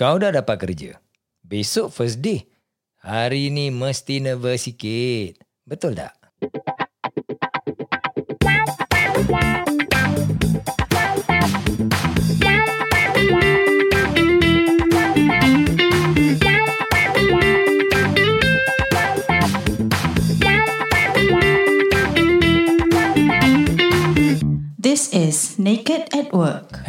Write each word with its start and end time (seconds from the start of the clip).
Kau 0.00 0.16
dah 0.16 0.32
dapat 0.32 0.56
kerja. 0.64 0.96
Besok 1.44 1.92
first 1.92 2.24
day. 2.24 2.48
Hari 3.04 3.52
ni 3.52 3.68
mesti 3.68 4.16
nervous 4.24 4.64
sikit. 4.64 5.44
Betul 5.68 5.92
tak? 5.92 6.16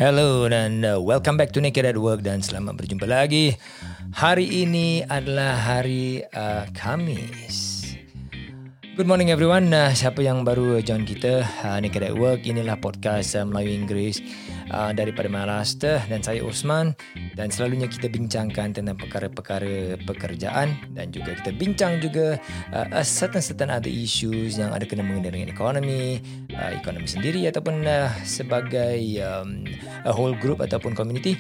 Hello 0.01 0.49
dan 0.49 0.81
uh, 0.81 0.97
welcome 0.97 1.37
back 1.37 1.53
to 1.53 1.61
Naked 1.61 1.85
at 1.85 1.93
Work 1.93 2.25
dan 2.25 2.41
selamat 2.41 2.73
berjumpa 2.73 3.05
lagi. 3.05 3.53
Hari 4.17 4.65
ini 4.65 5.05
adalah 5.05 5.53
hari 5.53 6.25
uh, 6.33 6.65
Khamis. 6.73 7.85
Good 8.97 9.05
morning 9.05 9.29
everyone. 9.29 9.69
Uh, 9.69 9.93
siapa 9.93 10.25
yang 10.25 10.41
baru 10.41 10.81
join 10.81 11.05
kita 11.05 11.45
uh, 11.45 11.77
Naked 11.77 12.01
at 12.01 12.17
Work 12.17 12.49
inilah 12.49 12.81
podcast 12.81 13.37
uh, 13.37 13.45
Melayu 13.45 13.77
Inggeris 13.77 14.25
uh, 14.71 14.91
daripada 14.95 15.27
Maharashtra 15.27 16.07
dan 16.07 16.23
saya 16.23 16.41
Osman 16.41 16.95
dan 17.35 17.51
selalunya 17.51 17.91
kita 17.91 18.07
bincangkan 18.07 18.73
tentang 18.73 18.97
perkara-perkara 18.97 19.99
pekerjaan 20.07 20.73
dan 20.95 21.11
juga 21.11 21.35
kita 21.37 21.51
bincang 21.53 21.99
juga 21.99 22.39
uh, 22.73 23.03
certain 23.03 23.43
certain 23.43 23.69
other 23.69 23.91
issues 23.91 24.57
yang 24.57 24.71
ada 24.71 24.87
kena 24.87 25.03
mengenai 25.03 25.31
dengan 25.35 25.49
ekonomi, 25.51 26.23
uh, 26.55 26.71
ekonomi 26.71 27.07
sendiri 27.07 27.45
ataupun 27.51 27.83
uh, 27.83 28.09
sebagai 28.23 28.97
um, 29.21 29.67
a 30.07 30.11
whole 30.11 30.33
group 30.33 30.63
ataupun 30.63 30.95
community. 30.95 31.35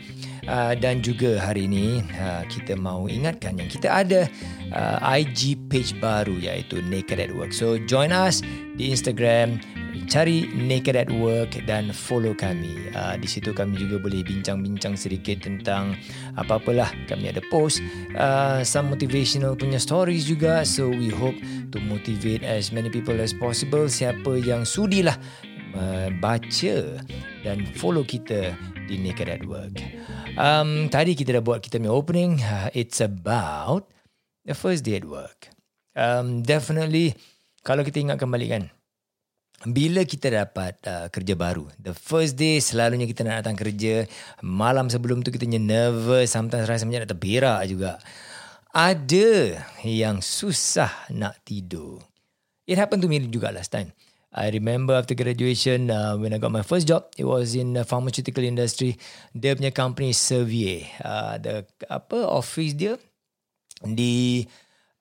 Uh, 0.49 0.73
dan 0.73 1.05
juga 1.05 1.37
hari 1.37 1.69
ini 1.69 2.01
uh, 2.17 2.41
kita 2.49 2.73
mau 2.73 3.05
ingatkan 3.05 3.61
yang 3.61 3.69
kita 3.69 3.93
ada 3.93 4.25
uh, 4.73 4.97
IG 5.13 5.53
page 5.69 5.93
baru 6.01 6.33
iaitu 6.41 6.81
Naked 6.81 7.21
at 7.21 7.29
Work. 7.29 7.53
So 7.53 7.77
join 7.85 8.09
us 8.09 8.41
di 8.73 8.89
Instagram 8.89 9.61
cari 10.07 10.47
Naked 10.51 10.95
at 10.95 11.11
Work 11.11 11.63
dan 11.67 11.91
follow 11.91 12.35
kami. 12.35 12.91
Uh, 12.95 13.15
di 13.19 13.27
situ 13.27 13.51
kami 13.51 13.79
juga 13.79 13.99
boleh 13.99 14.23
bincang-bincang 14.23 14.95
sedikit 14.99 15.43
tentang 15.43 15.95
apa-apalah 16.39 16.91
kami 17.07 17.31
ada 17.31 17.43
post 17.51 17.83
uh, 18.15 18.63
some 18.63 18.91
motivational 18.91 19.55
punya 19.55 19.79
stories 19.79 20.27
juga. 20.27 20.63
So 20.63 20.91
we 20.91 21.11
hope 21.11 21.37
to 21.71 21.77
motivate 21.83 22.43
as 22.43 22.71
many 22.71 22.87
people 22.87 23.15
as 23.19 23.35
possible. 23.35 23.87
Siapa 23.91 24.39
yang 24.39 24.63
sudilah 24.63 25.15
uh, 25.75 26.09
baca 26.19 26.75
dan 27.43 27.57
follow 27.75 28.03
kita 28.03 28.55
di 28.87 28.99
Naked 28.99 29.27
at 29.31 29.43
Work. 29.47 29.79
Um, 30.35 30.87
tadi 30.91 31.15
kita 31.15 31.39
dah 31.39 31.43
buat 31.43 31.63
kita 31.63 31.79
punya 31.79 31.91
opening. 31.91 32.39
Uh, 32.43 32.71
it's 32.75 32.99
about 32.99 33.87
the 34.47 34.55
first 34.55 34.83
day 34.83 34.99
at 34.99 35.07
work. 35.07 35.51
Um, 35.95 36.43
definitely, 36.43 37.15
kalau 37.67 37.83
kita 37.83 37.99
ingat 37.99 38.17
kembali 38.19 38.47
kan, 38.47 38.63
bila 39.69 40.01
kita 40.01 40.33
dapat 40.33 40.73
uh, 40.89 41.05
kerja 41.13 41.37
baru, 41.37 41.69
the 41.77 41.93
first 41.93 42.33
day 42.33 42.57
selalunya 42.57 43.05
kita 43.05 43.21
nak 43.21 43.45
datang 43.45 43.57
kerja, 43.59 44.09
malam 44.41 44.89
sebelum 44.89 45.21
tu 45.21 45.29
kita 45.29 45.45
nervous, 45.45 46.33
sometimes 46.33 46.65
rasa 46.65 46.89
macam 46.89 47.05
nak 47.05 47.11
terberak 47.13 47.61
juga. 47.69 47.91
Ada 48.71 49.61
yang 49.83 50.23
susah 50.23 51.11
nak 51.13 51.43
tidur. 51.45 52.01
It 52.65 52.79
happened 52.79 53.03
to 53.03 53.11
me 53.11 53.21
juga 53.27 53.51
last 53.51 53.69
time. 53.69 53.91
I 54.31 54.47
remember 54.47 54.95
after 54.95 55.11
graduation 55.11 55.91
uh, 55.91 56.15
when 56.15 56.31
I 56.31 56.39
got 56.39 56.55
my 56.55 56.63
first 56.63 56.87
job, 56.87 57.11
it 57.19 57.27
was 57.27 57.51
in 57.51 57.75
the 57.75 57.83
pharmaceutical 57.83 58.47
industry. 58.47 58.95
Dia 59.35 59.59
punya 59.59 59.75
company 59.75 60.15
Servier, 60.15 60.87
uh, 61.03 61.35
the 61.35 61.67
apa 61.91 62.23
office 62.23 62.71
dia 62.71 62.95
di 63.83 64.47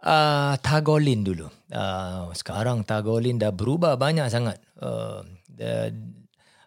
uh, 0.05 0.55
Tagolin 0.61 1.25
dulu. 1.25 1.49
Uh, 1.71 2.31
sekarang 2.35 2.85
Tagolin 2.85 3.41
dah 3.41 3.53
berubah 3.53 3.97
banyak 3.97 4.27
sangat. 4.29 4.59
Uh, 4.81 5.25
the, 5.55 5.93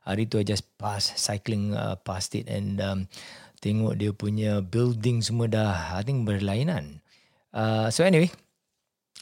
hari 0.03 0.27
tu 0.27 0.39
I 0.39 0.45
just 0.45 0.67
pass 0.75 1.15
cycling 1.15 1.71
uh, 1.73 1.95
past 2.03 2.35
it 2.35 2.51
and 2.51 2.79
um, 2.83 2.99
tengok 3.63 3.95
dia 3.95 4.11
punya 4.11 4.59
building 4.59 5.23
semua 5.23 5.47
dah 5.47 5.95
I 5.95 6.03
think 6.03 6.27
berlainan. 6.27 6.99
Uh, 7.53 7.87
so 7.87 8.03
anyway, 8.03 8.33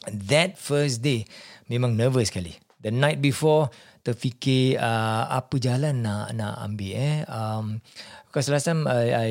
that 0.08 0.58
first 0.58 1.04
day 1.04 1.28
memang 1.70 1.94
nervous 1.94 2.32
sekali 2.32 2.58
the 2.82 2.90
night 2.90 3.22
before 3.22 3.70
terfikir 4.02 4.82
uh, 4.82 5.30
apa 5.30 5.62
jalan 5.62 6.02
nak 6.02 6.34
nak 6.34 6.58
ambil 6.58 6.92
eh. 6.98 7.16
Um 7.30 7.78
because 8.26 8.50
last 8.50 8.66
time 8.66 8.90
I, 8.90 9.04
I 9.14 9.30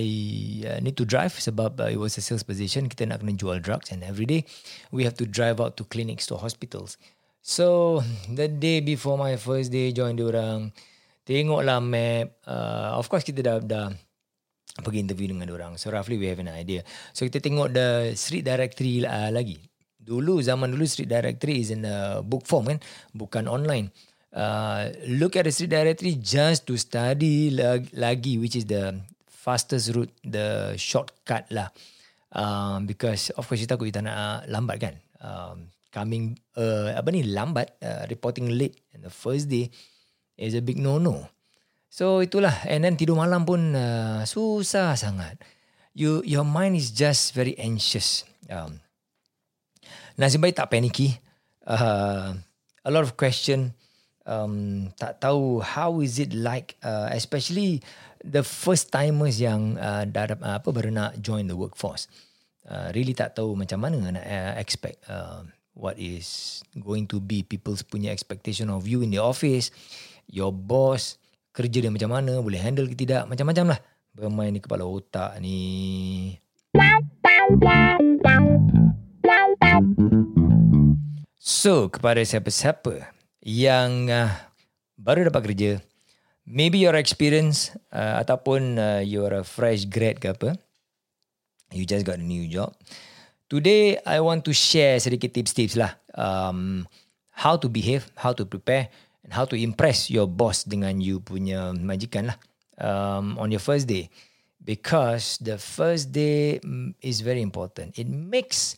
uh, 0.64 0.80
need 0.80 0.96
to 0.96 1.04
drive 1.04 1.36
sebab 1.36 1.84
uh, 1.84 1.92
it 1.92 2.00
was 2.00 2.16
a 2.16 2.24
sales 2.24 2.48
position. 2.48 2.88
Kita 2.88 3.04
nak 3.04 3.20
kena 3.22 3.36
jual 3.36 3.60
drugs 3.60 3.92
and 3.92 4.02
every 4.02 4.26
day 4.26 4.48
we 4.90 5.04
have 5.04 5.16
to 5.20 5.28
drive 5.28 5.60
out 5.60 5.76
to 5.78 5.84
clinics 5.84 6.24
to 6.32 6.40
hospitals. 6.40 6.96
So 7.44 8.00
the 8.32 8.48
day 8.48 8.80
before 8.80 9.20
my 9.20 9.36
first 9.36 9.76
day 9.76 9.92
join 9.92 10.16
orang 10.24 10.72
tengoklah 11.28 11.84
map. 11.84 12.40
Uh, 12.48 12.96
of 12.96 13.12
course 13.12 13.28
kita 13.28 13.44
dah 13.44 13.58
dah 13.60 13.88
pergi 14.80 15.04
interview 15.04 15.28
dengan 15.36 15.52
orang. 15.52 15.76
So 15.76 15.92
roughly 15.92 16.16
we 16.16 16.32
have 16.32 16.40
an 16.40 16.48
idea. 16.48 16.88
So 17.12 17.28
kita 17.28 17.44
tengok 17.44 17.76
the 17.76 18.16
street 18.16 18.48
directory 18.48 19.04
uh, 19.04 19.28
lagi 19.36 19.71
dulu 20.02 20.42
zaman 20.42 20.74
dulu 20.74 20.86
street 20.90 21.10
directory 21.10 21.62
is 21.62 21.70
in 21.70 21.86
a 21.86 22.26
book 22.26 22.50
form 22.50 22.68
kan? 22.68 22.80
Bukan 23.14 23.46
online. 23.46 23.94
Uh, 24.32 24.90
look 25.12 25.36
at 25.36 25.44
the 25.44 25.54
street 25.54 25.72
directory 25.72 26.16
just 26.16 26.64
to 26.64 26.80
study 26.80 27.52
lagi 27.92 28.40
which 28.40 28.56
is 28.56 28.64
the 28.64 28.96
fastest 29.28 29.92
route 29.94 30.12
the 30.26 30.74
shortcut 30.76 31.46
lah. 31.54 31.70
Um, 32.32 32.88
because 32.88 33.30
of 33.36 33.44
course 33.44 33.60
kita 33.60 33.76
takut 33.76 33.92
nak 34.02 34.16
uh, 34.16 34.40
lambat 34.48 34.78
kan? 34.80 34.96
Um, 35.22 35.70
coming 35.92 36.40
uh, 36.56 36.96
apa 36.96 37.12
ni 37.12 37.28
lambat 37.28 37.76
uh, 37.84 38.08
reporting 38.08 38.48
late 38.56 38.80
the 38.96 39.12
first 39.12 39.52
day 39.52 39.68
is 40.40 40.56
a 40.56 40.64
big 40.64 40.80
no 40.80 40.96
no 40.98 41.28
so 41.92 42.24
itulah. 42.24 42.56
And 42.66 42.88
then 42.88 42.96
tidur 42.96 43.20
malam 43.20 43.44
pun 43.44 43.76
uh, 43.76 44.24
susah 44.24 44.96
sangat. 44.96 45.44
You 45.92 46.24
your 46.24 46.48
mind 46.48 46.80
is 46.80 46.96
just 46.96 47.36
very 47.36 47.52
anxious. 47.60 48.24
Um, 48.48 48.80
Nasib 50.20 50.44
baik 50.44 50.58
tak 50.58 50.72
paniki. 50.72 51.16
Uh, 51.64 52.36
a 52.84 52.90
lot 52.90 53.06
of 53.06 53.16
question. 53.16 53.76
Um, 54.22 54.90
tak 55.02 55.18
tahu 55.18 55.66
how 55.66 55.98
is 56.00 56.22
it 56.22 56.32
like, 56.32 56.78
uh, 56.86 57.10
especially 57.12 57.82
the 58.22 58.46
first 58.46 58.94
timers 58.94 59.42
yang 59.42 59.82
uh, 59.82 60.06
dah 60.06 60.38
uh, 60.38 60.62
apa 60.62 60.70
baru 60.70 60.94
nak 60.94 61.18
join 61.20 61.50
the 61.50 61.58
workforce. 61.58 62.06
Uh, 62.62 62.94
really 62.94 63.18
tak 63.18 63.34
tahu 63.34 63.58
macam 63.58 63.82
mana 63.82 63.98
nak 64.14 64.26
uh, 64.26 64.54
expect 64.62 65.02
uh, 65.10 65.42
what 65.74 65.98
is 65.98 66.62
going 66.78 67.10
to 67.10 67.18
be 67.18 67.42
people's 67.42 67.82
punya 67.82 68.14
expectation 68.14 68.70
of 68.70 68.86
you 68.86 69.02
in 69.02 69.10
the 69.10 69.18
office, 69.18 69.74
your 70.30 70.54
boss, 70.54 71.18
kerja 71.52 71.82
dia 71.82 71.92
macam 71.92 72.14
mana, 72.14 72.40
boleh 72.40 72.62
handle 72.62 72.88
ke 72.88 72.96
tidak, 72.96 73.28
macam-macam 73.28 73.76
lah. 73.76 73.80
Bermain 74.12 74.52
di 74.52 74.60
kepala 74.60 74.84
otak 74.84 75.40
ni. 75.40 76.36
So, 81.42 81.90
kepada 81.90 82.22
siapa-siapa 82.22 83.09
yang 83.42 84.09
uh, 84.09 84.30
baru 84.97 85.25
dapat 85.30 85.42
kerja, 85.50 85.72
maybe 86.46 86.81
your 86.81 86.94
experience 86.97 87.74
uh, 87.90 88.22
ataupun 88.22 88.78
uh, 88.78 89.02
you're 89.02 89.34
a 89.34 89.46
fresh 89.46 89.90
grad 89.90 90.22
ke 90.22 90.34
apa, 90.34 90.53
you 91.74 91.86
just 91.86 92.06
got 92.06 92.22
a 92.22 92.25
new 92.25 92.46
job. 92.46 92.74
Today, 93.50 93.97
I 94.06 94.22
want 94.22 94.46
to 94.47 94.53
share 94.53 95.02
sedikit 95.02 95.34
tips-tips 95.36 95.75
lah. 95.75 95.97
Um, 96.16 96.88
how 97.34 97.58
to 97.58 97.68
behave, 97.68 98.08
how 98.16 98.31
to 98.38 98.46
prepare, 98.46 98.88
and 99.25 99.34
how 99.34 99.46
to 99.50 99.58
impress 99.58 100.09
your 100.09 100.30
boss 100.30 100.64
dengan 100.64 101.02
you 101.02 101.20
punya 101.20 101.74
majikan 101.74 102.31
lah 102.31 102.38
um, 102.80 103.38
on 103.41 103.50
your 103.50 103.62
first 103.62 103.90
day. 103.90 104.08
Because 104.62 105.41
the 105.41 105.58
first 105.58 106.14
day 106.14 106.62
mm, 106.62 106.94
is 107.02 107.26
very 107.26 107.41
important. 107.41 107.97
It 107.97 108.06
makes 108.06 108.78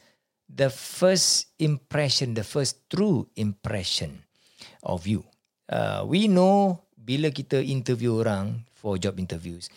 the 0.53 0.69
first 0.69 1.57
impression, 1.57 2.33
the 2.33 2.45
first 2.45 2.89
true 2.89 3.27
impression 3.35 4.21
of 4.83 5.07
you. 5.07 5.25
Uh, 5.65 6.05
we 6.05 6.29
know 6.29 6.85
bila 6.93 7.33
kita 7.33 7.59
interview 7.65 8.21
orang 8.21 8.61
for 8.77 9.01
job 9.01 9.17
interviews, 9.17 9.67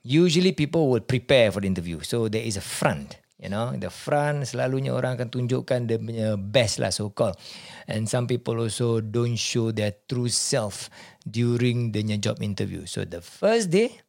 usually 0.00 0.56
people 0.56 0.88
will 0.88 1.04
prepare 1.04 1.52
for 1.52 1.60
the 1.60 1.68
interview. 1.68 2.00
So 2.00 2.32
there 2.32 2.42
is 2.42 2.56
a 2.56 2.64
front, 2.64 3.20
you 3.36 3.52
know, 3.52 3.76
the 3.76 3.92
front 3.92 4.48
selalunya 4.48 4.96
orang 4.96 5.20
akan 5.20 5.28
tunjukkan 5.28 5.80
the 5.92 5.98
best 6.40 6.80
lah 6.80 6.90
so 6.90 7.12
called. 7.12 7.36
And 7.84 8.08
some 8.08 8.24
people 8.24 8.56
also 8.56 9.04
don't 9.04 9.36
show 9.36 9.70
their 9.70 9.92
true 10.08 10.32
self 10.32 10.88
during 11.28 11.92
the 11.92 12.02
job 12.16 12.40
interview. 12.40 12.88
So 12.88 13.04
the 13.04 13.20
first 13.20 13.68
day 13.68 14.00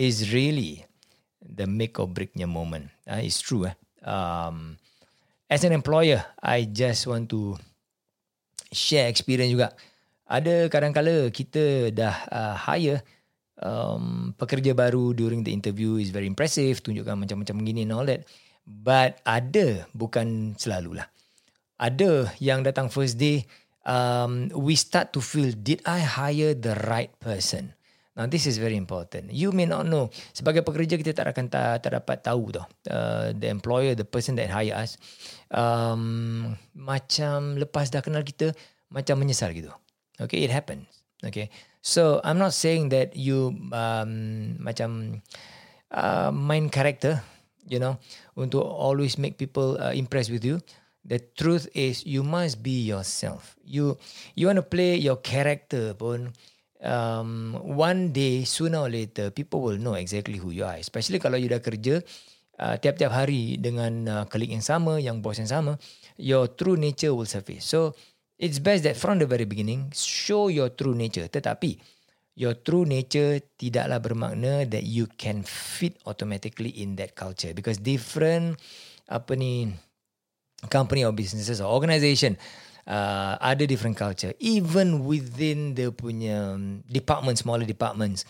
is 0.00 0.32
really 0.32 0.88
the 1.44 1.68
make 1.68 2.00
or 2.00 2.08
break 2.08 2.32
moment. 2.48 2.90
Uh, 3.04 3.20
it's 3.20 3.44
true. 3.44 3.68
Eh? 3.68 3.76
Um, 4.02 4.78
as 5.48 5.62
an 5.64 5.72
employer, 5.72 6.24
I 6.40 6.68
just 6.68 7.06
want 7.06 7.28
to 7.30 7.58
share 8.72 9.08
experience 9.08 9.52
juga. 9.52 9.76
Ada 10.24 10.72
kadang-kala 10.72 11.28
kita 11.28 11.92
dah 11.92 12.16
uh, 12.32 12.54
hire 12.56 13.04
um, 13.60 14.32
pekerja 14.34 14.72
baru 14.72 15.12
during 15.12 15.44
the 15.44 15.52
interview 15.52 16.00
is 16.00 16.10
very 16.10 16.26
impressive, 16.26 16.80
tunjukkan 16.80 17.14
macam-macam 17.14 17.54
begini 17.60 17.84
and 17.84 17.92
all 17.92 18.08
that. 18.08 18.24
But 18.64 19.20
ada, 19.28 19.84
bukan 19.92 20.56
selalulah. 20.56 21.04
Ada 21.76 22.32
yang 22.40 22.64
datang 22.64 22.88
first 22.88 23.20
day, 23.20 23.44
um, 23.84 24.48
we 24.56 24.72
start 24.74 25.12
to 25.12 25.20
feel, 25.20 25.52
did 25.52 25.84
I 25.84 26.00
hire 26.00 26.56
the 26.56 26.72
right 26.88 27.12
person? 27.20 27.76
Now 28.14 28.30
this 28.30 28.46
is 28.46 28.62
very 28.62 28.78
important. 28.78 29.34
You 29.34 29.50
may 29.50 29.66
not 29.66 29.90
know. 29.90 30.06
Sebagai 30.30 30.62
pekerja 30.62 30.94
kita 30.94 31.10
tak 31.10 31.34
akan 31.34 31.50
tak, 31.50 31.82
tak 31.82 31.98
dapat 31.98 32.22
tahu 32.22 32.54
tau. 32.54 32.66
Uh, 32.86 33.34
the 33.34 33.50
employer, 33.50 33.98
the 33.98 34.06
person 34.06 34.38
that 34.38 34.54
hire 34.54 34.70
us, 34.70 34.94
um, 35.50 36.54
macam 36.78 37.58
lepas 37.58 37.90
dah 37.90 37.98
kenal 38.06 38.22
kita, 38.22 38.54
macam 38.86 39.18
menyesal 39.18 39.50
gitu. 39.50 39.74
Okay, 40.22 40.46
it 40.46 40.54
happens. 40.54 40.86
Okay, 41.26 41.50
so 41.82 42.22
I'm 42.22 42.38
not 42.38 42.54
saying 42.54 42.94
that 42.94 43.18
you 43.18 43.50
um, 43.74 44.54
macam 44.62 45.18
uh, 45.90 46.30
main 46.30 46.70
character, 46.70 47.18
you 47.66 47.82
know, 47.82 47.98
untuk 48.38 48.62
always 48.62 49.18
make 49.18 49.42
people 49.42 49.74
uh, 49.82 49.90
impressed 49.90 50.30
with 50.30 50.46
you. 50.46 50.62
The 51.02 51.18
truth 51.34 51.66
is 51.74 52.06
you 52.06 52.22
must 52.22 52.62
be 52.62 52.86
yourself. 52.86 53.58
You 53.66 53.98
you 54.38 54.46
want 54.46 54.62
to 54.62 54.64
play 54.64 54.96
your 55.02 55.18
character 55.18 55.98
pun 55.98 56.32
um, 56.84 57.56
one 57.64 58.12
day 58.12 58.44
sooner 58.44 58.84
or 58.84 58.90
later 58.92 59.32
people 59.32 59.64
will 59.64 59.80
know 59.80 59.96
exactly 59.96 60.36
who 60.36 60.52
you 60.52 60.62
are. 60.62 60.76
Especially 60.76 61.18
kalau 61.18 61.40
you 61.40 61.48
dah 61.48 61.64
kerja 61.64 62.04
uh, 62.60 62.76
tiap-tiap 62.78 63.10
hari 63.10 63.56
dengan 63.58 63.92
uh, 64.06 64.24
colleague 64.28 64.54
yang 64.54 64.64
sama, 64.64 65.00
yang 65.00 65.24
boss 65.24 65.40
yang 65.40 65.50
sama, 65.50 65.80
your 66.20 66.52
true 66.52 66.76
nature 66.76 67.16
will 67.16 67.28
surface. 67.28 67.64
So 67.64 67.96
it's 68.36 68.60
best 68.60 68.84
that 68.84 68.94
from 69.00 69.18
the 69.18 69.26
very 69.26 69.48
beginning 69.48 69.90
show 69.96 70.52
your 70.52 70.70
true 70.76 70.94
nature. 70.94 71.26
Tetapi 71.26 71.80
your 72.34 72.58
true 72.60 72.84
nature 72.84 73.40
tidaklah 73.56 73.98
bermakna 74.02 74.66
that 74.66 74.84
you 74.84 75.06
can 75.16 75.46
fit 75.46 75.96
automatically 76.04 76.70
in 76.82 76.98
that 76.98 77.14
culture 77.14 77.54
because 77.54 77.78
different 77.78 78.58
apa 79.06 79.38
ni 79.38 79.70
company 80.66 81.06
or 81.06 81.14
businesses 81.14 81.62
or 81.62 81.70
organization 81.70 82.34
uh, 82.86 83.36
ada 83.40 83.66
different 83.66 83.96
culture. 83.96 84.32
Even 84.40 85.04
within 85.04 85.74
the 85.74 85.92
punya 85.92 86.54
um, 86.54 86.84
department, 86.88 87.38
smaller 87.38 87.64
departments, 87.64 88.24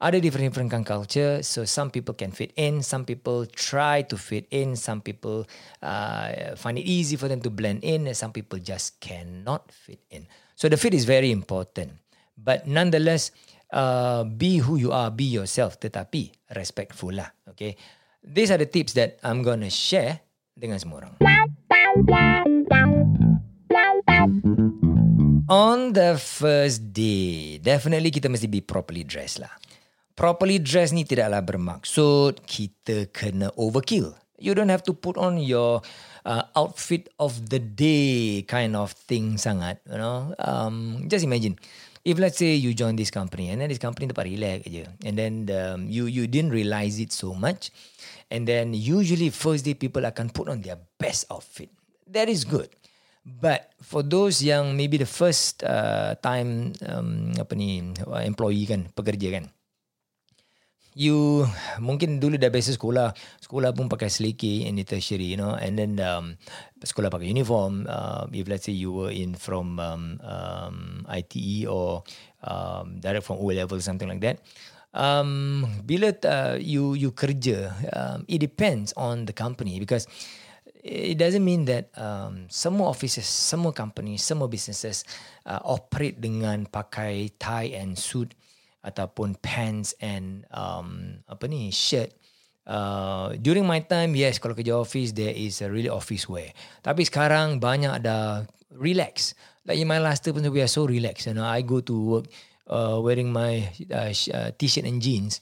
ada 0.00 0.20
different 0.20 0.52
different 0.52 0.70
kind 0.70 0.84
culture. 0.84 1.40
So 1.42 1.64
some 1.64 1.88
people 1.88 2.14
can 2.14 2.32
fit 2.32 2.52
in, 2.56 2.84
some 2.84 3.04
people 3.04 3.46
try 3.48 4.02
to 4.08 4.16
fit 4.16 4.46
in, 4.52 4.76
some 4.76 5.00
people 5.00 5.48
uh, 5.80 6.56
find 6.56 6.78
it 6.78 6.84
easy 6.84 7.16
for 7.16 7.28
them 7.28 7.40
to 7.40 7.50
blend 7.50 7.84
in, 7.84 8.06
and 8.06 8.16
some 8.16 8.32
people 8.32 8.60
just 8.60 9.00
cannot 9.00 9.72
fit 9.72 10.00
in. 10.12 10.28
So 10.54 10.68
the 10.68 10.76
fit 10.76 10.94
is 10.94 11.04
very 11.04 11.32
important. 11.32 11.96
But 12.36 12.66
nonetheless, 12.66 13.30
uh, 13.72 14.24
be 14.24 14.58
who 14.58 14.76
you 14.76 14.92
are, 14.92 15.10
be 15.10 15.24
yourself, 15.24 15.80
tetapi 15.80 16.30
respectful 16.52 17.14
lah. 17.14 17.30
Okay, 17.54 17.78
these 18.20 18.50
are 18.50 18.58
the 18.58 18.68
tips 18.68 18.92
that 18.98 19.18
I'm 19.24 19.40
gonna 19.40 19.70
share 19.70 20.20
dengan 20.52 20.78
semua 20.78 21.06
orang. 21.06 21.14
On 24.24 25.92
the 25.92 26.16
first 26.16 26.96
day, 26.96 27.60
definitely 27.60 28.08
kita 28.08 28.32
mesti 28.32 28.48
be 28.48 28.64
properly 28.64 29.04
dressed 29.04 29.44
lah. 29.44 29.52
Properly 30.16 30.56
dressed 30.64 30.96
ni 30.96 31.04
tidaklah 31.04 31.44
bermaksud 31.44 32.40
kita 32.48 33.12
kena 33.12 33.52
overkill. 33.60 34.16
You 34.40 34.56
don't 34.56 34.72
have 34.72 34.80
to 34.88 34.96
put 34.96 35.20
on 35.20 35.36
your 35.36 35.84
uh, 36.24 36.48
outfit 36.56 37.12
of 37.20 37.52
the 37.52 37.60
day 37.60 38.48
kind 38.48 38.72
of 38.72 38.96
thing 38.96 39.36
sangat. 39.36 39.84
You 39.84 40.00
know, 40.00 40.32
um, 40.40 41.04
just 41.12 41.20
imagine 41.20 41.60
if 42.08 42.16
let's 42.16 42.40
say 42.40 42.56
you 42.56 42.72
join 42.72 42.96
this 42.96 43.12
company 43.12 43.52
and 43.52 43.60
then 43.60 43.68
this 43.68 43.82
company 43.82 44.08
tempat 44.08 44.24
relax 44.24 44.64
aja, 44.64 44.88
and 45.04 45.20
then 45.20 45.52
um, 45.52 45.84
you 45.84 46.08
you 46.08 46.24
didn't 46.24 46.56
realize 46.56 46.96
it 46.96 47.12
so 47.12 47.36
much, 47.36 47.68
and 48.32 48.48
then 48.48 48.72
usually 48.72 49.28
first 49.28 49.68
day 49.68 49.76
people 49.76 50.00
akan 50.00 50.32
put 50.32 50.48
on 50.48 50.64
their 50.64 50.80
best 50.96 51.28
outfit. 51.28 51.68
That 52.08 52.32
is 52.32 52.48
good. 52.48 52.72
But 53.24 53.72
for 53.80 54.04
those 54.04 54.44
yang 54.44 54.76
maybe 54.76 55.00
the 55.00 55.08
first 55.08 55.64
uh, 55.64 56.12
time 56.20 56.76
um, 56.84 57.32
apa 57.40 57.56
ni 57.56 57.80
employee 58.20 58.68
kan 58.68 58.92
pekerja 58.92 59.40
kan, 59.40 59.48
you 60.92 61.48
mungkin 61.80 62.20
dulu 62.20 62.36
dah 62.36 62.52
biasa 62.52 62.76
sekolah, 62.76 63.16
sekolah 63.40 63.72
pun 63.72 63.88
pakai 63.88 64.12
seliki 64.12 64.68
in 64.68 64.76
the 64.76 64.84
tertiary, 64.84 65.24
you 65.24 65.40
know, 65.40 65.56
and 65.56 65.80
then 65.80 65.96
um, 66.04 66.38
sekolah 66.84 67.08
pakai 67.08 67.32
uniform. 67.32 67.88
Uh, 67.88 68.28
if 68.36 68.44
let's 68.44 68.68
say 68.68 68.76
you 68.76 68.92
were 68.92 69.10
in 69.10 69.34
from 69.34 69.80
um, 69.80 70.20
um, 70.20 71.08
ITE 71.08 71.64
or 71.64 72.04
um, 72.44 73.00
direct 73.00 73.26
from 73.26 73.40
O 73.40 73.50
level 73.50 73.80
something 73.80 74.08
like 74.08 74.20
that. 74.20 74.38
Um, 74.94 75.66
bila 75.82 76.14
uh, 76.22 76.54
you 76.60 76.94
you 76.94 77.10
kerja, 77.10 77.74
um, 77.90 78.22
it 78.30 78.38
depends 78.38 78.94
on 78.94 79.26
the 79.26 79.34
company 79.34 79.82
because 79.82 80.06
it 80.84 81.16
doesn't 81.16 81.42
mean 81.42 81.64
that 81.64 81.88
um, 81.96 82.44
semua 82.52 82.92
offices, 82.92 83.24
semua 83.24 83.72
companies, 83.72 84.20
semua 84.20 84.46
businesses 84.52 85.08
uh, 85.48 85.58
operate 85.64 86.20
dengan 86.20 86.68
pakai 86.68 87.32
tie 87.40 87.72
and 87.72 87.96
suit 87.96 88.36
ataupun 88.84 89.40
pants 89.40 89.96
and 90.04 90.44
um, 90.52 91.16
apa 91.24 91.48
ni 91.48 91.72
shirt. 91.72 92.12
Uh, 92.68 93.32
during 93.40 93.64
my 93.64 93.80
time, 93.80 94.12
yes, 94.12 94.36
kalau 94.36 94.52
kerja 94.52 94.76
office, 94.76 95.16
there 95.16 95.32
is 95.32 95.64
a 95.64 95.68
really 95.72 95.88
office 95.88 96.28
wear. 96.28 96.52
Tapi 96.84 97.08
sekarang 97.08 97.64
banyak 97.64 98.04
ada 98.04 98.44
relax. 98.76 99.32
Like 99.64 99.80
in 99.80 99.88
my 99.88 99.96
last 99.96 100.20
term, 100.20 100.36
we 100.36 100.60
are 100.60 100.68
so 100.68 100.84
relaxed. 100.84 101.24
You 101.24 101.36
know, 101.40 101.48
I 101.48 101.64
go 101.64 101.80
to 101.80 101.96
work 101.96 102.28
uh, 102.68 103.00
wearing 103.00 103.32
my 103.32 103.72
uh, 103.88 104.12
uh, 104.12 104.52
t-shirt 104.52 104.84
and 104.84 105.00
jeans. 105.00 105.40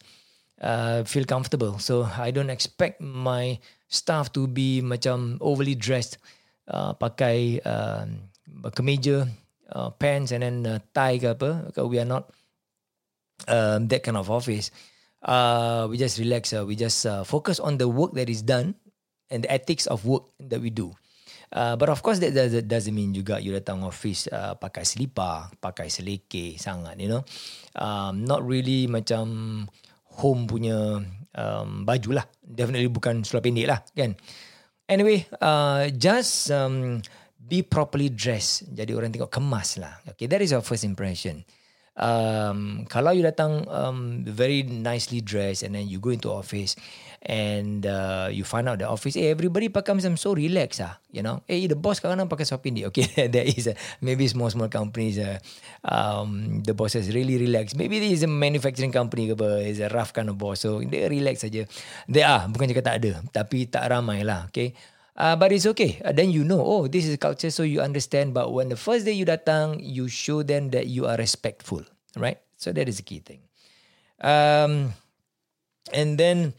Uh, 0.62 1.02
feel 1.02 1.26
comfortable. 1.26 1.82
So 1.82 2.06
I 2.06 2.30
don't 2.30 2.50
expect 2.50 3.02
my 3.02 3.58
staff 3.92 4.32
to 4.32 4.48
be 4.48 4.80
macam 4.80 5.36
overly 5.44 5.76
dressed 5.76 6.16
uh, 6.72 6.96
pakai 6.96 7.60
uh, 7.60 8.08
kemeja 8.72 9.28
uh, 9.68 9.92
pants 9.92 10.32
and 10.32 10.40
then 10.40 10.56
uh, 10.64 10.80
tie 10.96 11.20
ke 11.20 11.28
apa 11.28 11.68
we 11.84 12.00
are 12.00 12.08
not 12.08 12.32
um, 13.48 13.88
that 13.92 14.02
kind 14.02 14.16
of 14.16 14.32
office. 14.32 14.72
Uh, 15.22 15.86
we 15.86 16.00
just 16.00 16.18
relax 16.18 16.50
uh, 16.50 16.66
we 16.66 16.74
just 16.74 17.06
uh, 17.06 17.22
focus 17.22 17.60
on 17.60 17.78
the 17.78 17.86
work 17.86 18.10
that 18.16 18.26
is 18.26 18.42
done 18.42 18.74
and 19.30 19.44
the 19.44 19.50
ethics 19.52 19.86
of 19.86 20.02
work 20.08 20.26
that 20.40 20.58
we 20.58 20.70
do. 20.70 20.90
Uh, 21.52 21.76
but 21.76 21.92
of 21.92 22.02
course 22.02 22.18
that 22.18 22.32
doesn't, 22.32 22.66
doesn't 22.66 22.96
mean 22.96 23.12
juga 23.12 23.36
you 23.36 23.52
datang 23.52 23.84
office 23.84 24.24
uh, 24.32 24.56
pakai 24.56 24.88
selipar 24.88 25.52
pakai 25.60 25.92
seleke 25.92 26.56
sangat 26.56 26.96
you 26.96 27.12
know. 27.12 27.22
Um, 27.76 28.24
not 28.24 28.40
really 28.42 28.88
macam 28.88 29.68
home 30.16 30.48
punya 30.48 31.04
um, 31.36 31.84
baju 31.84 32.22
lah. 32.22 32.26
Definitely 32.40 32.88
bukan 32.92 33.24
seluar 33.24 33.44
pendek 33.44 33.66
lah 33.68 33.80
kan. 33.96 34.16
Anyway, 34.90 35.24
uh, 35.40 35.88
just 35.94 36.52
um, 36.52 37.00
be 37.38 37.64
properly 37.64 38.12
dressed. 38.12 38.68
Jadi 38.72 38.92
orang 38.92 39.12
tengok 39.12 39.32
kemas 39.32 39.80
lah. 39.80 40.00
Okay, 40.12 40.28
that 40.28 40.40
is 40.44 40.52
your 40.52 40.64
first 40.64 40.84
impression. 40.84 41.44
Um, 41.92 42.88
kalau 42.88 43.12
you 43.12 43.20
datang 43.20 43.68
um, 43.68 44.24
very 44.24 44.64
nicely 44.64 45.20
dressed 45.20 45.60
and 45.60 45.76
then 45.76 45.84
you 45.84 46.00
go 46.00 46.08
into 46.08 46.32
office 46.32 46.72
and 47.22 47.86
uh, 47.86 48.26
you 48.30 48.42
find 48.42 48.68
out 48.68 48.78
the 48.82 48.88
office, 48.88 49.14
eh, 49.14 49.30
everybody 49.30 49.70
pakai 49.70 49.94
macam 49.94 50.18
so 50.18 50.34
relax 50.34 50.82
ah, 50.82 50.98
you 51.14 51.22
know. 51.22 51.38
Eh, 51.46 51.70
the 51.70 51.78
boss 51.78 52.02
kadang-kadang 52.02 52.26
pakai 52.26 52.44
seluar 52.46 52.62
pendek. 52.62 52.84
Okay, 52.92 53.06
there 53.30 53.46
is 53.46 53.70
a, 53.70 53.74
maybe 54.02 54.26
small 54.26 54.50
small 54.50 54.66
companies, 54.66 55.22
uh, 55.22 55.38
um, 55.86 56.60
the 56.66 56.74
bosses 56.74 57.14
really 57.14 57.38
relax. 57.38 57.78
Maybe 57.78 58.02
this 58.02 58.20
is 58.20 58.22
a 58.26 58.30
manufacturing 58.30 58.90
company 58.90 59.30
ke 59.30 59.38
apa, 59.38 59.62
is 59.62 59.78
a 59.78 59.88
rough 59.94 60.10
kind 60.10 60.28
of 60.28 60.36
boss, 60.36 60.66
so 60.66 60.82
they 60.82 61.06
relax 61.06 61.46
saja. 61.46 61.62
They 62.10 62.26
are, 62.26 62.50
bukan 62.50 62.74
cakap 62.74 62.84
tak 62.90 62.96
ada, 62.98 63.12
tapi 63.30 63.70
tak 63.70 63.86
ramai 63.86 64.26
lah, 64.26 64.50
okay. 64.50 64.74
Uh, 65.14 65.36
but 65.36 65.52
it's 65.52 65.68
okay. 65.68 66.00
Uh, 66.02 66.10
then 66.10 66.32
you 66.32 66.42
know, 66.42 66.58
oh, 66.58 66.88
this 66.88 67.06
is 67.06 67.14
culture, 67.22 67.52
so 67.52 67.62
you 67.62 67.78
understand. 67.84 68.34
But 68.34 68.50
when 68.50 68.72
the 68.72 68.80
first 68.80 69.04
day 69.04 69.12
you 69.12 69.28
datang, 69.28 69.78
you 69.78 70.08
show 70.08 70.42
them 70.42 70.72
that 70.72 70.88
you 70.88 71.06
are 71.06 71.20
respectful, 71.20 71.84
right? 72.16 72.40
So 72.56 72.72
that 72.72 72.88
is 72.88 72.96
the 72.98 73.06
key 73.06 73.20
thing. 73.20 73.44
Um, 74.18 74.96
and 75.92 76.16
then 76.16 76.54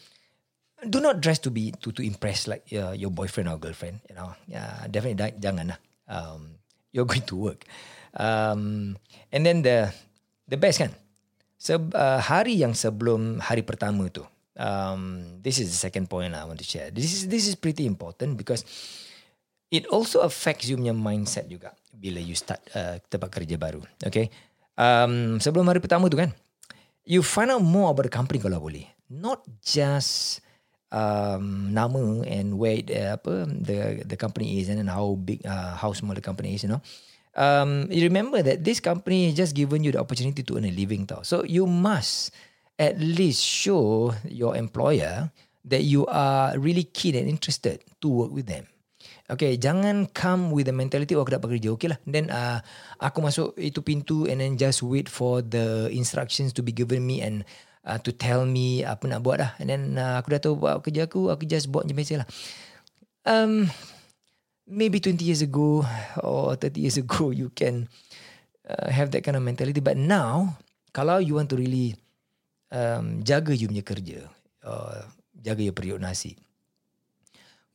do 0.90 1.00
not 1.00 1.20
dress 1.20 1.40
to 1.44 1.50
be 1.52 1.72
to 1.84 1.92
to 1.92 2.02
impress 2.02 2.48
like 2.48 2.68
uh, 2.74 2.94
your 2.94 3.12
boyfriend 3.12 3.50
or 3.50 3.58
girlfriend. 3.58 4.04
You 4.10 4.16
know, 4.16 4.36
yeah, 4.48 4.88
definitely 4.90 5.20
jangan 5.40 5.76
lah. 5.76 5.80
Um, 6.08 6.60
you're 6.92 7.10
going 7.12 7.26
to 7.30 7.36
work. 7.36 7.66
Um, 8.14 8.96
and 9.32 9.42
then 9.42 9.66
the 9.66 9.90
the 10.48 10.60
best 10.60 10.84
kan. 10.84 10.94
So 11.58 11.80
uh, 11.96 12.20
hari 12.20 12.60
yang 12.60 12.76
sebelum 12.76 13.40
hari 13.40 13.64
pertama 13.64 14.12
tu, 14.12 14.28
um, 14.60 15.24
this 15.40 15.58
is 15.64 15.72
the 15.72 15.80
second 15.80 16.12
point 16.12 16.36
I 16.36 16.44
want 16.44 16.60
to 16.60 16.68
share. 16.68 16.92
This 16.92 17.10
is 17.16 17.32
this 17.32 17.48
is 17.48 17.56
pretty 17.56 17.88
important 17.88 18.36
because 18.36 18.68
it 19.72 19.88
also 19.88 20.22
affects 20.28 20.68
you 20.68 20.76
punya 20.76 20.92
mindset 20.94 21.48
juga 21.48 21.72
bila 21.96 22.20
you 22.20 22.36
start 22.36 22.60
uh, 22.76 23.00
tempat 23.08 23.32
kerja 23.32 23.56
baru. 23.56 23.80
Okay. 24.04 24.28
Um, 24.76 25.40
sebelum 25.40 25.66
hari 25.72 25.80
pertama 25.80 26.12
tu 26.12 26.20
kan, 26.20 26.36
you 27.08 27.24
find 27.24 27.48
out 27.48 27.64
more 27.64 27.96
about 27.96 28.06
the 28.06 28.14
company 28.14 28.44
kalau 28.44 28.60
boleh. 28.60 28.84
Not 29.08 29.48
just 29.64 30.43
um, 30.94 31.74
nama 31.74 32.22
and 32.30 32.62
where 32.62 32.78
it, 32.80 32.94
uh, 32.94 33.18
apa 33.18 33.50
the 33.50 34.06
the 34.06 34.16
company 34.16 34.62
is 34.62 34.70
and 34.70 34.78
then 34.78 34.88
how 34.88 35.18
big 35.18 35.42
uh, 35.44 35.74
how 35.74 35.92
small 35.92 36.14
the 36.14 36.24
company 36.24 36.54
is, 36.54 36.62
you 36.64 36.70
know. 36.70 36.80
Um, 37.34 37.90
you 37.90 38.06
remember 38.06 38.46
that 38.46 38.62
this 38.62 38.78
company 38.78 39.34
just 39.34 39.58
given 39.58 39.82
you 39.82 39.90
the 39.90 39.98
opportunity 39.98 40.46
to 40.46 40.52
earn 40.54 40.70
a 40.70 40.72
living 40.72 41.10
tau. 41.10 41.26
So 41.26 41.42
you 41.42 41.66
must 41.66 42.30
at 42.78 43.02
least 43.02 43.42
show 43.42 44.14
your 44.30 44.54
employer 44.54 45.34
that 45.66 45.82
you 45.82 46.06
are 46.06 46.54
really 46.62 46.86
keen 46.86 47.18
and 47.18 47.26
interested 47.26 47.82
to 48.06 48.08
work 48.08 48.30
with 48.30 48.46
them. 48.46 48.70
Okay, 49.34 49.58
jangan 49.58 50.14
come 50.14 50.54
with 50.54 50.70
the 50.70 50.76
mentality 50.76 51.18
oh 51.18 51.26
aku 51.26 51.34
dapat 51.34 51.58
kerja. 51.58 51.74
Okay 51.74 51.90
lah. 51.90 51.98
Then 52.06 52.30
uh, 52.30 52.62
aku 53.02 53.24
masuk 53.24 53.58
itu 53.58 53.82
pintu 53.82 54.30
and 54.30 54.38
then 54.38 54.54
just 54.60 54.86
wait 54.86 55.10
for 55.10 55.42
the 55.42 55.90
instructions 55.90 56.54
to 56.54 56.62
be 56.62 56.70
given 56.70 57.02
me 57.02 57.24
and 57.24 57.42
uh, 57.84 58.00
to 58.00 58.12
tell 58.16 58.48
me 58.48 58.82
apa 58.84 59.06
nak 59.08 59.22
buat 59.22 59.38
lah. 59.40 59.52
And 59.60 59.68
then 59.70 59.82
uh, 60.00 60.20
aku 60.20 60.36
dah 60.36 60.42
tahu 60.42 60.56
buat 60.60 60.82
kerja 60.84 61.06
aku, 61.08 61.30
aku 61.30 61.44
just 61.46 61.70
buat 61.70 61.86
je 61.86 61.94
biasa 61.94 62.24
lah. 62.24 62.28
Um, 63.24 63.72
maybe 64.68 65.00
20 65.00 65.24
years 65.24 65.44
ago 65.44 65.84
or 66.20 66.56
30 66.60 66.80
years 66.80 67.00
ago 67.00 67.32
you 67.40 67.52
can 67.52 67.88
uh, 68.68 68.90
have 68.92 69.12
that 69.12 69.24
kind 69.24 69.36
of 69.36 69.44
mentality. 69.44 69.84
But 69.84 70.00
now, 70.00 70.60
kalau 70.96 71.20
you 71.20 71.40
want 71.40 71.52
to 71.52 71.60
really 71.60 71.96
um, 72.72 73.22
jaga 73.24 73.52
you 73.56 73.68
punya 73.68 73.84
kerja, 73.84 74.20
uh, 74.64 75.08
jaga 75.40 75.62
your 75.64 75.76
periuk 75.76 76.00
nasi, 76.00 76.36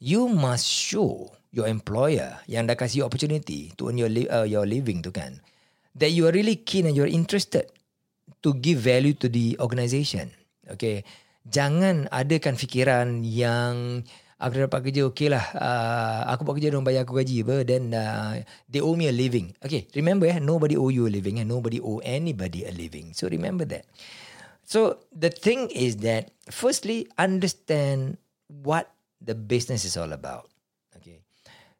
you 0.00 0.28
must 0.28 0.64
show 0.64 1.32
your 1.52 1.68
employer 1.68 2.38
yang 2.44 2.68
dah 2.68 2.76
kasih 2.76 3.02
you 3.02 3.06
opportunity 3.08 3.72
to 3.76 3.88
earn 3.88 3.96
your 3.96 4.12
li- 4.12 4.28
uh, 4.28 4.44
your 4.44 4.68
living 4.68 5.00
tu 5.00 5.08
kan 5.08 5.40
that 5.96 6.12
you 6.12 6.28
are 6.28 6.34
really 6.34 6.60
keen 6.60 6.84
and 6.84 6.94
you're 6.94 7.08
interested 7.08 7.72
to 8.42 8.54
give 8.54 8.82
value 8.82 9.14
to 9.18 9.26
the 9.26 9.58
organisation. 9.58 10.30
Okay. 10.68 11.02
Jangan 11.48 12.12
adakan 12.12 12.60
fikiran 12.60 13.24
yang 13.24 14.04
aku 14.38 14.68
dapat 14.68 14.80
kerja 14.88 15.02
okay 15.08 15.28
lah. 15.32 15.44
Uh, 15.56 16.20
aku 16.30 16.44
buat 16.44 16.54
kerja, 16.60 16.70
mereka 16.70 16.84
bayar 16.84 17.02
aku 17.08 17.14
gaji 17.18 17.42
apa. 17.42 17.56
Then 17.64 17.90
uh, 17.96 18.44
they 18.68 18.84
owe 18.84 18.94
me 18.94 19.08
a 19.08 19.14
living. 19.14 19.56
Okay. 19.64 19.88
Remember 19.96 20.28
eh, 20.28 20.38
nobody 20.38 20.76
owe 20.76 20.92
you 20.92 21.08
a 21.08 21.12
living 21.12 21.40
and 21.42 21.48
nobody 21.50 21.80
owe 21.82 21.98
anybody 22.04 22.68
a 22.68 22.72
living. 22.72 23.16
So 23.16 23.26
remember 23.26 23.64
that. 23.72 23.88
So 24.68 25.00
the 25.08 25.32
thing 25.32 25.72
is 25.72 26.04
that 26.04 26.30
firstly, 26.52 27.08
understand 27.16 28.20
what 28.46 28.92
the 29.18 29.34
business 29.34 29.88
is 29.88 29.96
all 29.96 30.12
about. 30.12 30.52
Okay. 31.00 31.24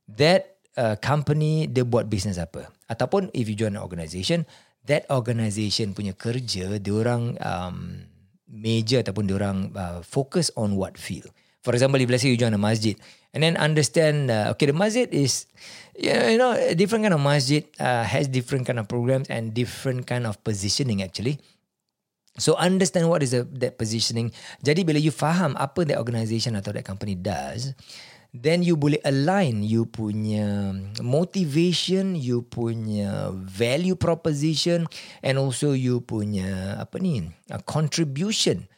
That 0.09 0.59
uh, 0.81 0.97
company, 0.97 1.69
dia 1.69 1.85
buat 1.85 2.09
business 2.09 2.41
apa. 2.41 2.73
Ataupun 2.89 3.29
if 3.37 3.45
you 3.53 3.57
join 3.59 3.77
an 3.77 3.85
organisation, 3.85 4.49
that 4.89 5.05
organisation 5.13 5.93
punya 5.93 6.17
kerja, 6.17 6.81
dia 6.81 6.95
orang 6.97 7.37
um, 7.45 8.03
major 8.49 9.05
ataupun 9.05 9.29
dia 9.29 9.37
orang 9.37 9.71
uh, 9.77 10.01
focus 10.01 10.49
on 10.57 10.75
what 10.75 10.97
field. 10.97 11.29
For 11.61 11.77
example, 11.77 12.01
if 12.01 12.09
let's 12.09 12.25
say 12.25 12.33
you 12.33 12.41
join 12.41 12.57
a 12.57 12.61
masjid 12.61 12.97
and 13.37 13.45
then 13.45 13.61
understand, 13.61 14.33
uh, 14.33 14.49
okay, 14.57 14.73
the 14.73 14.77
masjid 14.77 15.05
is, 15.13 15.45
you 16.01 16.41
know, 16.41 16.57
a 16.57 16.73
different 16.73 17.05
kind 17.05 17.13
of 17.13 17.21
masjid 17.21 17.67
uh, 17.77 18.09
has 18.09 18.25
different 18.25 18.65
kind 18.65 18.81
of 18.81 18.89
programs 18.89 19.29
and 19.29 19.53
different 19.53 20.09
kind 20.09 20.25
of 20.25 20.41
positioning 20.43 21.05
actually. 21.05 21.37
So 22.39 22.55
understand 22.55 23.11
what 23.11 23.21
is 23.21 23.35
the, 23.35 23.45
that 23.61 23.77
positioning. 23.77 24.31
Jadi 24.63 24.87
bila 24.87 25.03
you 25.03 25.11
faham 25.11 25.59
apa 25.59 25.85
that 25.91 25.99
organisation 25.99 26.55
atau 26.55 26.71
that 26.71 26.87
company 26.87 27.19
does, 27.19 27.75
then 28.35 28.61
you 28.61 28.77
boleh 28.77 29.01
align 29.09 29.65
you 29.65 29.89
punya 29.89 30.77
motivation, 31.01 32.13
you 32.13 32.45
punya 32.45 33.33
value 33.33 33.97
proposition 33.97 34.85
and 35.25 35.41
also 35.41 35.73
you 35.73 36.05
punya 36.05 36.77
apa 36.77 37.01
ni, 37.01 37.25
a 37.49 37.59
contribution 37.65 38.69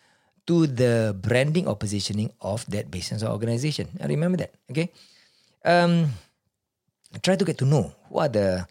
to 0.47 0.67
the 0.71 1.15
branding 1.19 1.67
or 1.67 1.75
positioning 1.75 2.31
of 2.43 2.63
that 2.71 2.91
business 2.91 3.23
or 3.23 3.31
organisation. 3.35 3.91
Remember 4.03 4.39
that, 4.39 4.55
okay? 4.71 4.91
Um, 5.67 6.11
try 7.23 7.37
to 7.37 7.45
get 7.45 7.59
to 7.59 7.67
know 7.67 7.93
who 8.09 8.19
are 8.19 8.31
the 8.31 8.67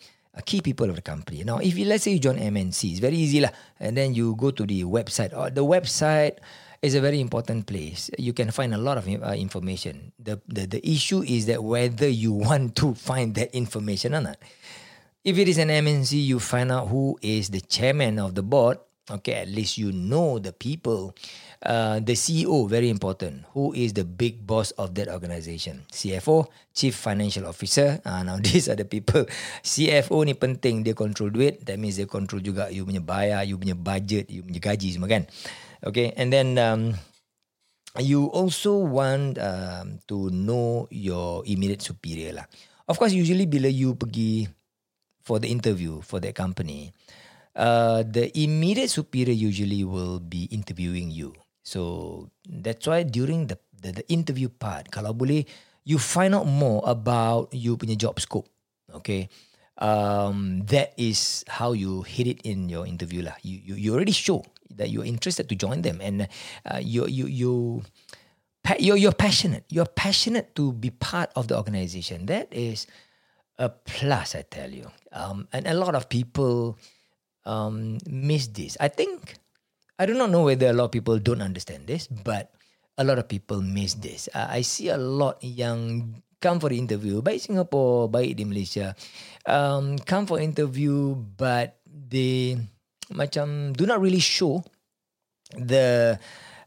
key 0.45 0.61
people 0.61 0.89
of 0.89 0.95
the 0.95 1.01
company. 1.01 1.43
Now, 1.43 1.59
if 1.59 1.77
you 1.77 1.85
let's 1.85 2.03
say 2.03 2.11
you 2.11 2.19
join 2.19 2.37
MNC, 2.37 2.91
it's 2.91 2.99
very 2.99 3.15
easy 3.15 3.41
lah. 3.41 3.51
And 3.79 3.95
then 3.97 4.13
you 4.15 4.35
go 4.35 4.51
to 4.51 4.63
the 4.65 4.83
website. 4.83 5.35
Or 5.35 5.49
the 5.49 5.65
website 5.65 6.39
is 6.81 6.95
a 6.95 7.01
very 7.01 7.19
important 7.19 7.67
place. 7.67 8.09
You 8.17 8.33
can 8.33 8.51
find 8.51 8.73
a 8.73 8.77
lot 8.77 8.97
of 8.97 9.07
uh, 9.07 9.35
information. 9.35 10.13
The, 10.19 10.39
the 10.47 10.65
the 10.67 10.81
issue 10.87 11.23
is 11.23 11.45
that 11.47 11.63
whether 11.63 12.07
you 12.07 12.31
want 12.47 12.75
to 12.77 12.95
find 12.95 13.35
that 13.35 13.53
information 13.55 14.15
or 14.15 14.21
not. 14.21 14.37
If 15.23 15.37
it 15.37 15.51
is 15.51 15.59
an 15.59 15.67
MNC, 15.67 16.15
you 16.15 16.39
find 16.39 16.71
out 16.71 16.87
who 16.87 17.19
is 17.21 17.49
the 17.51 17.59
chairman 17.59 18.19
of 18.19 18.35
the 18.35 18.43
board. 18.43 18.79
Okay, 19.09 19.33
at 19.41 19.49
least 19.49 19.77
you 19.77 19.91
know 19.91 20.39
the 20.39 20.53
people. 20.53 21.17
Uh, 21.59 21.99
the 21.99 22.13
CEO, 22.13 22.69
very 22.69 22.87
important. 22.87 23.43
Who 23.51 23.73
is 23.73 23.91
the 23.91 24.05
big 24.05 24.47
boss 24.47 24.71
of 24.79 24.95
that 24.95 25.09
organization? 25.09 25.83
CFO, 25.91 26.47
Chief 26.71 26.95
Financial 26.95 27.43
Officer. 27.49 27.99
Uh, 28.05 28.23
now, 28.27 28.37
these 28.41 28.69
are 28.69 28.79
the 28.79 28.85
people. 28.85 29.25
CFO 29.59 30.23
ni 30.23 30.39
penting. 30.39 30.87
Dia 30.87 30.95
control 30.95 31.35
duit. 31.35 31.65
That 31.67 31.81
means 31.81 31.99
dia 31.99 32.07
control 32.07 32.39
juga 32.39 32.71
you 32.71 32.87
punya 32.87 33.03
bayar, 33.03 33.43
you 33.43 33.59
punya 33.59 33.75
budget, 33.75 34.31
you 34.31 34.45
punya 34.45 34.61
gaji 34.63 34.95
semua 34.95 35.11
kan. 35.11 35.27
Okay, 35.79 36.11
and 36.19 36.27
then 36.27 36.59
um, 36.59 36.99
you 37.97 38.27
also 38.35 38.75
want 38.75 39.39
um, 39.39 40.03
to 40.11 40.27
know 40.29 40.91
your 40.91 41.41
immediate 41.47 41.79
superior 41.79 42.35
lah. 42.35 42.45
Of 42.89 42.99
course, 42.99 43.15
usually 43.15 43.47
bila 43.47 43.71
you 43.71 43.95
pergi 43.95 44.51
for 45.23 45.39
the 45.39 45.47
interview 45.47 46.03
for 46.03 46.19
that 46.19 46.35
company, 46.35 46.91
uh, 47.55 48.03
the 48.03 48.27
immediate 48.35 48.91
superior 48.91 49.33
usually 49.33 49.87
will 49.87 50.19
be 50.19 50.51
interviewing 50.51 51.13
you. 51.13 51.31
So 51.63 52.27
that's 52.43 52.83
why 52.83 53.07
during 53.07 53.47
the, 53.47 53.55
the 53.79 54.03
the 54.03 54.05
interview 54.11 54.51
part, 54.51 54.91
kalau 54.91 55.15
boleh 55.15 55.47
you 55.87 55.95
find 55.95 56.35
out 56.35 56.49
more 56.49 56.83
about 56.83 57.53
you 57.55 57.79
punya 57.79 57.95
job 57.95 58.19
scope. 58.19 58.51
Okay. 58.91 59.31
Um, 59.79 60.67
that 60.67 60.91
is 60.99 61.47
how 61.47 61.71
you 61.71 62.03
hit 62.03 62.27
it 62.27 62.39
in 62.43 62.67
your 62.67 62.83
interview 62.83 63.23
lah. 63.23 63.39
You 63.47 63.63
you, 63.63 63.73
you 63.79 63.89
already 63.95 64.11
show 64.11 64.43
that 64.75 64.89
you're 64.89 65.05
interested 65.05 65.49
to 65.49 65.55
join 65.55 65.81
them 65.81 66.01
and 66.01 66.27
uh, 66.65 66.79
you 66.81 67.07
you 67.07 67.25
you 67.27 67.51
you're 68.77 68.97
you're 68.97 69.15
passionate. 69.15 69.65
You're 69.69 69.89
passionate 69.89 70.53
to 70.55 70.73
be 70.73 70.89
part 70.91 71.31
of 71.35 71.47
the 71.47 71.57
organization. 71.57 72.27
That 72.27 72.51
is 72.51 72.85
a 73.57 73.69
plus, 73.69 74.35
I 74.35 74.43
tell 74.45 74.69
you. 74.69 74.91
Um, 75.11 75.47
and 75.51 75.65
a 75.65 75.73
lot 75.73 75.95
of 75.95 76.09
people 76.09 76.77
um, 77.45 77.97
miss 78.05 78.47
this. 78.47 78.77
I 78.79 78.87
think 78.87 79.35
I 79.97 80.05
do 80.05 80.13
not 80.13 80.29
know 80.29 80.43
whether 80.43 80.67
a 80.69 80.73
lot 80.73 80.85
of 80.85 80.91
people 80.91 81.17
don't 81.19 81.41
understand 81.41 81.87
this, 81.87 82.07
but 82.07 82.53
a 82.97 83.03
lot 83.03 83.17
of 83.17 83.27
people 83.27 83.61
miss 83.61 83.95
this. 83.95 84.29
Uh, 84.33 84.47
I 84.49 84.61
see 84.61 84.89
a 84.89 84.97
lot 84.97 85.43
young 85.43 86.21
come 86.39 86.59
for 86.59 86.71
the 86.71 86.79
interview, 86.79 87.19
baik 87.19 87.43
Singapore, 87.43 88.07
baik 88.07 88.39
di 88.39 88.47
Malaysia, 88.47 88.95
um, 89.43 89.99
come 90.07 90.23
for 90.23 90.39
interview, 90.39 91.11
but 91.35 91.83
they 91.83 92.55
macam 93.09 93.73
do 93.73 93.85
not 93.85 94.01
really 94.01 94.21
show 94.21 94.63
the 95.57 96.17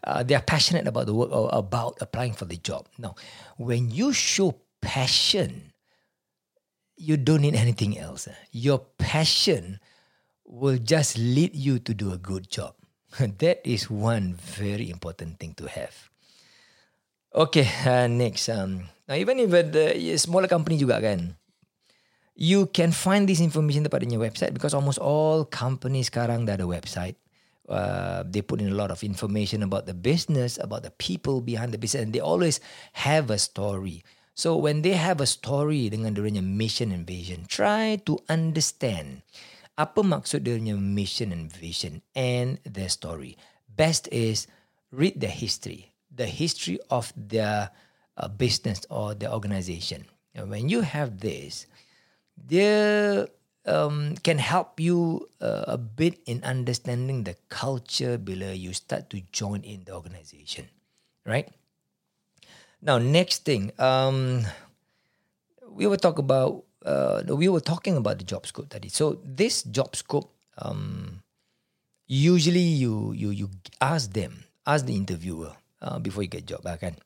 uh, 0.05 0.23
they 0.23 0.35
are 0.35 0.43
passionate 0.43 0.87
about 0.87 1.07
the 1.07 1.15
work 1.15 1.31
or 1.31 1.49
about 1.53 1.99
applying 2.01 2.35
for 2.35 2.45
the 2.45 2.57
job. 2.59 2.87
Now, 2.99 3.15
when 3.57 3.91
you 3.91 4.13
show 4.13 4.59
passion, 4.83 5.73
you 6.97 7.17
don't 7.17 7.43
need 7.43 7.55
anything 7.55 7.99
else. 7.99 8.29
Your 8.51 8.83
passion 8.99 9.79
will 10.45 10.79
just 10.79 11.17
lead 11.19 11.55
you 11.55 11.79
to 11.79 11.95
do 11.95 12.13
a 12.13 12.19
good 12.19 12.51
job. 12.51 12.75
that 13.19 13.61
is 13.65 13.91
one 13.91 14.35
very 14.35 14.91
important 14.91 15.39
thing 15.39 15.55
to 15.55 15.69
have. 15.69 16.11
Okay, 17.33 17.65
uh, 17.87 18.07
next. 18.09 18.49
Um, 18.49 18.89
now 19.09 19.15
even 19.15 19.39
if 19.41 19.51
the 19.51 19.97
smaller 20.19 20.49
company 20.49 20.77
juga 20.77 21.01
kan, 21.01 21.37
you 22.35 22.67
can 22.67 22.93
find 22.93 23.29
this 23.29 23.41
information 23.41 23.85
pada 23.85 24.09
your 24.09 24.21
website 24.21 24.57
because 24.57 24.73
almost 24.73 24.99
all 24.99 25.45
companies 25.45 26.09
sekarang 26.09 26.49
dah 26.49 26.57
ada 26.57 26.65
website. 26.65 27.17
Uh, 27.69 28.25
they 28.27 28.43
put 28.43 28.61
in 28.61 28.69
a 28.69 28.77
lot 28.77 28.91
of 28.91 29.05
information 29.05 29.63
about 29.63 29.87
the 29.87 29.95
business, 29.95 30.59
about 30.61 30.83
the 30.83 30.93
people 30.99 31.41
behind 31.41 31.73
the 31.73 31.79
business, 31.79 32.03
and 32.03 32.13
they 32.13 32.21
always 32.21 32.61
have 32.93 33.31
a 33.31 33.39
story. 33.39 34.03
So 34.35 34.57
when 34.57 34.83
they 34.83 34.97
have 34.97 35.21
a 35.21 35.29
story 35.29 35.89
dengan 35.93 36.17
dia 36.17 36.43
mission 36.43 36.91
and 36.91 37.07
vision, 37.07 37.45
try 37.47 38.01
to 38.09 38.19
understand 38.29 39.23
apa 39.77 40.01
maksud 40.05 40.45
dia 40.45 40.59
mission 40.77 41.33
and 41.33 41.49
vision 41.53 42.01
and 42.17 42.59
their 42.65 42.89
story. 42.89 43.37
Best 43.73 44.09
is 44.13 44.49
read 44.93 45.21
the 45.21 45.33
history, 45.33 45.93
the 46.09 46.29
history 46.29 46.81
of 46.89 47.13
their 47.17 47.73
uh, 48.17 48.29
business 48.29 48.85
or 48.89 49.15
the 49.17 49.29
organization. 49.29 50.09
And 50.35 50.49
when 50.49 50.69
you 50.69 50.81
have 50.81 51.21
this, 51.21 51.69
they 52.37 53.27
um, 53.67 54.17
can 54.23 54.39
help 54.39 54.81
you 54.81 55.29
uh, 55.41 55.65
a 55.67 55.79
bit 55.79 56.19
in 56.27 56.43
understanding 56.45 57.25
the 57.25 57.37
culture 57.49 58.19
bila 58.19 58.57
you 58.57 58.73
start 58.75 59.11
to 59.11 59.23
join 59.33 59.63
in 59.63 59.85
the 59.85 59.95
organization, 59.95 60.69
right? 61.25 61.49
Now, 62.83 62.99
next 62.99 63.47
thing, 63.47 63.71
um, 63.79 64.43
we 65.71 65.87
will 65.87 66.01
talk 66.01 66.19
about 66.19 66.67
uh, 66.85 67.23
we 67.31 67.49
were 67.49 67.63
talking 67.63 67.97
about 67.97 68.19
the 68.19 68.27
job 68.27 68.47
scope 68.47 68.69
tadi. 68.69 68.91
So 68.91 69.23
this 69.23 69.63
job 69.63 69.95
scope, 69.95 70.35
um, 70.59 71.23
usually 72.11 72.75
you 72.83 73.15
you 73.15 73.31
you 73.31 73.47
ask 73.79 74.11
them, 74.11 74.45
ask 74.67 74.83
the 74.85 74.99
interviewer 74.99 75.55
uh, 75.79 76.03
before 76.03 76.27
you 76.27 76.33
get 76.33 76.47
job, 76.47 76.67
uh, 76.67 76.75
kan? 76.75 76.99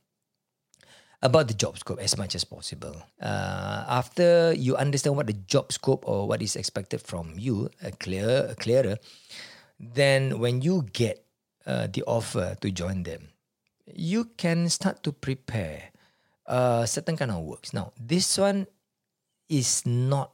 About 1.26 1.50
the 1.50 1.59
job 1.59 1.75
scope 1.75 1.99
as 1.99 2.14
much 2.14 2.38
as 2.38 2.47
possible. 2.47 2.95
Uh, 3.18 3.83
after 3.90 4.54
you 4.54 4.78
understand 4.78 5.18
what 5.18 5.26
the 5.26 5.35
job 5.50 5.75
scope 5.75 6.06
or 6.06 6.30
what 6.30 6.38
is 6.38 6.54
expected 6.54 7.02
from 7.02 7.35
you, 7.35 7.66
uh, 7.83 7.90
clear, 7.99 8.54
clearer, 8.62 9.02
then 9.75 10.38
when 10.38 10.62
you 10.62 10.87
get 10.95 11.26
uh, 11.66 11.90
the 11.90 12.06
offer 12.06 12.54
to 12.62 12.71
join 12.71 13.02
them, 13.02 13.35
you 13.90 14.30
can 14.38 14.71
start 14.71 15.02
to 15.02 15.11
prepare 15.11 15.90
uh, 16.47 16.87
certain 16.87 17.18
kind 17.18 17.35
of 17.35 17.42
works. 17.42 17.75
Now, 17.75 17.90
this 17.99 18.38
one 18.38 18.71
is 19.50 19.83
not 19.83 20.30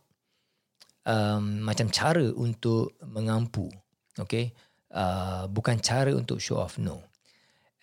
um, 1.08 1.64
macam 1.64 1.88
cara 1.88 2.36
untuk 2.36 2.92
mengampu. 3.00 3.72
Okay. 4.20 4.52
Uh, 4.92 5.48
bukan 5.48 5.80
cara 5.80 6.12
untuk 6.12 6.36
show 6.36 6.60
off. 6.60 6.76
No. 6.76 7.00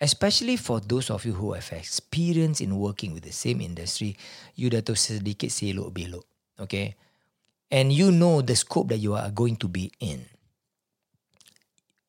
Especially 0.00 0.56
for 0.56 0.80
those 0.80 1.12
of 1.12 1.28
you 1.28 1.36
who 1.36 1.52
have 1.52 1.68
experience 1.76 2.64
in 2.64 2.80
working 2.80 3.12
with 3.12 3.22
the 3.22 3.36
same 3.36 3.60
industry, 3.60 4.16
you 4.56 4.72
dah 4.72 4.80
tahu 4.80 4.96
sedikit 4.96 5.52
selok 5.52 5.92
belok. 5.92 6.24
Okay. 6.56 6.96
And 7.68 7.92
you 7.92 8.08
know 8.08 8.40
the 8.40 8.56
scope 8.56 8.88
that 8.88 8.98
you 8.98 9.12
are 9.12 9.28
going 9.28 9.60
to 9.60 9.68
be 9.68 9.92
in. 10.00 10.24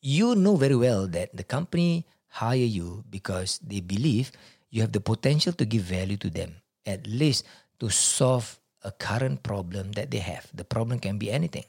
You 0.01 0.33
know 0.33 0.55
very 0.55 0.79
well 0.79 1.05
that 1.11 1.35
the 1.35 1.43
company 1.43 2.07
hire 2.41 2.57
you 2.57 3.03
because 3.11 3.59
they 3.59 3.83
believe 3.83 4.31
you 4.71 4.81
have 4.81 4.95
the 4.95 5.03
potential 5.03 5.53
to 5.53 5.67
give 5.67 5.83
value 5.83 6.17
to 6.17 6.31
them, 6.31 6.63
at 6.87 7.05
least 7.05 7.45
to 7.83 7.91
solve 7.91 8.57
a 8.81 8.91
current 8.91 9.43
problem 9.43 9.91
that 9.93 10.09
they 10.09 10.23
have. 10.23 10.47
The 10.55 10.63
problem 10.63 10.97
can 10.97 11.19
be 11.19 11.29
anything. 11.29 11.67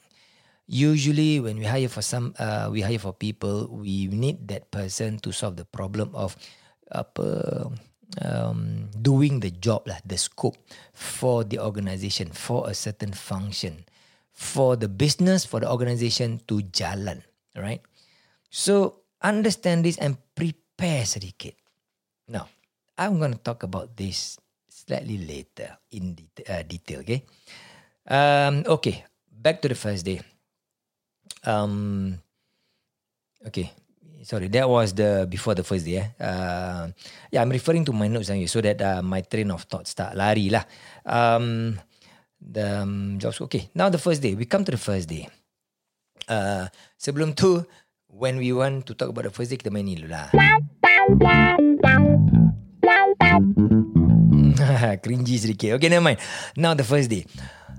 Usually, 0.65 1.39
when 1.43 1.59
we 1.59 1.65
hire 1.65 1.91
for 1.91 2.01
some, 2.01 2.33
uh, 2.39 2.69
we 2.71 2.81
hire 2.81 2.99
for 2.99 3.11
people, 3.11 3.67
we 3.67 4.07
need 4.07 4.47
that 4.47 4.71
person 4.71 5.19
to 5.19 5.31
solve 5.35 5.59
the 5.59 5.67
problem 5.67 6.15
of 6.15 6.39
apa 6.87 7.67
um, 8.21 8.87
doing 8.95 9.39
the 9.39 9.51
job 9.51 9.83
lah, 9.87 9.99
the 10.05 10.15
scope 10.15 10.55
for 10.93 11.43
the 11.43 11.59
organisation 11.59 12.29
for 12.31 12.69
a 12.69 12.75
certain 12.75 13.11
function, 13.11 13.83
for 14.31 14.75
the 14.75 14.87
business, 14.87 15.43
for 15.43 15.59
the 15.59 15.69
organisation 15.69 16.39
to 16.47 16.61
jalan, 16.71 17.23
right? 17.57 17.81
So 18.53 19.03
understand 19.19 19.83
this 19.83 19.97
and 19.97 20.15
prepare 20.37 21.03
sedikit. 21.03 21.57
Now, 22.29 22.47
I'm 22.97 23.19
going 23.19 23.33
to 23.33 23.41
talk 23.41 23.63
about 23.63 23.97
this 23.97 24.37
slightly 24.69 25.17
later 25.17 25.75
in 25.91 26.15
det- 26.15 26.45
uh, 26.47 26.63
detail. 26.63 27.01
Okay. 27.01 27.25
Um, 28.07 28.63
okay. 28.67 29.03
Back 29.27 29.59
to 29.63 29.67
the 29.67 29.75
first 29.75 30.05
day. 30.05 30.23
Um, 31.45 32.19
okay. 33.45 33.71
Sorry, 34.23 34.47
that 34.55 34.71
was 34.71 34.95
the 34.95 35.27
before 35.27 35.51
the 35.51 35.67
first 35.67 35.83
day. 35.83 35.99
Eh? 35.99 36.07
Uh, 36.15 36.87
yeah, 37.27 37.43
I'm 37.43 37.51
referring 37.51 37.83
to 37.83 37.91
my 37.91 38.07
notes 38.07 38.31
here 38.31 38.47
so 38.47 38.63
that 38.63 38.79
uh, 38.79 39.03
my 39.03 39.19
train 39.19 39.51
of 39.51 39.67
thought 39.67 39.83
start 39.83 40.15
lari 40.15 40.47
lah. 40.47 40.63
Um, 41.03 41.75
the 42.39 42.87
um, 42.87 43.19
jobs 43.19 43.43
okay. 43.43 43.67
Now 43.75 43.91
the 43.91 43.99
first 43.99 44.23
day, 44.23 44.31
we 44.31 44.47
come 44.47 44.63
to 44.63 44.71
the 44.71 44.79
first 44.79 45.11
day. 45.11 45.27
Uh, 46.23 46.71
sebelum 46.95 47.35
tu, 47.35 47.67
when 48.07 48.39
we 48.39 48.55
want 48.55 48.87
to 48.87 48.95
talk 48.95 49.11
about 49.11 49.27
the 49.27 49.35
first 49.35 49.51
day, 49.51 49.59
kita 49.59 49.75
main 49.75 49.91
ni 49.91 49.99
dulu 49.99 50.15
lah. 50.15 50.31
Cringy 55.03 55.35
sedikit. 55.35 55.75
Okay, 55.75 55.91
never 55.91 56.15
mind. 56.15 56.19
Now 56.55 56.71
the 56.71 56.87
first 56.87 57.11
day. 57.11 57.27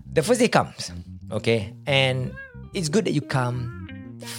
The 0.04 0.20
first 0.20 0.44
day 0.44 0.52
comes. 0.52 0.92
Okay. 1.32 1.72
And 1.88 2.36
it's 2.74 2.90
good 2.90 3.06
that 3.06 3.14
you 3.14 3.22
come 3.22 3.70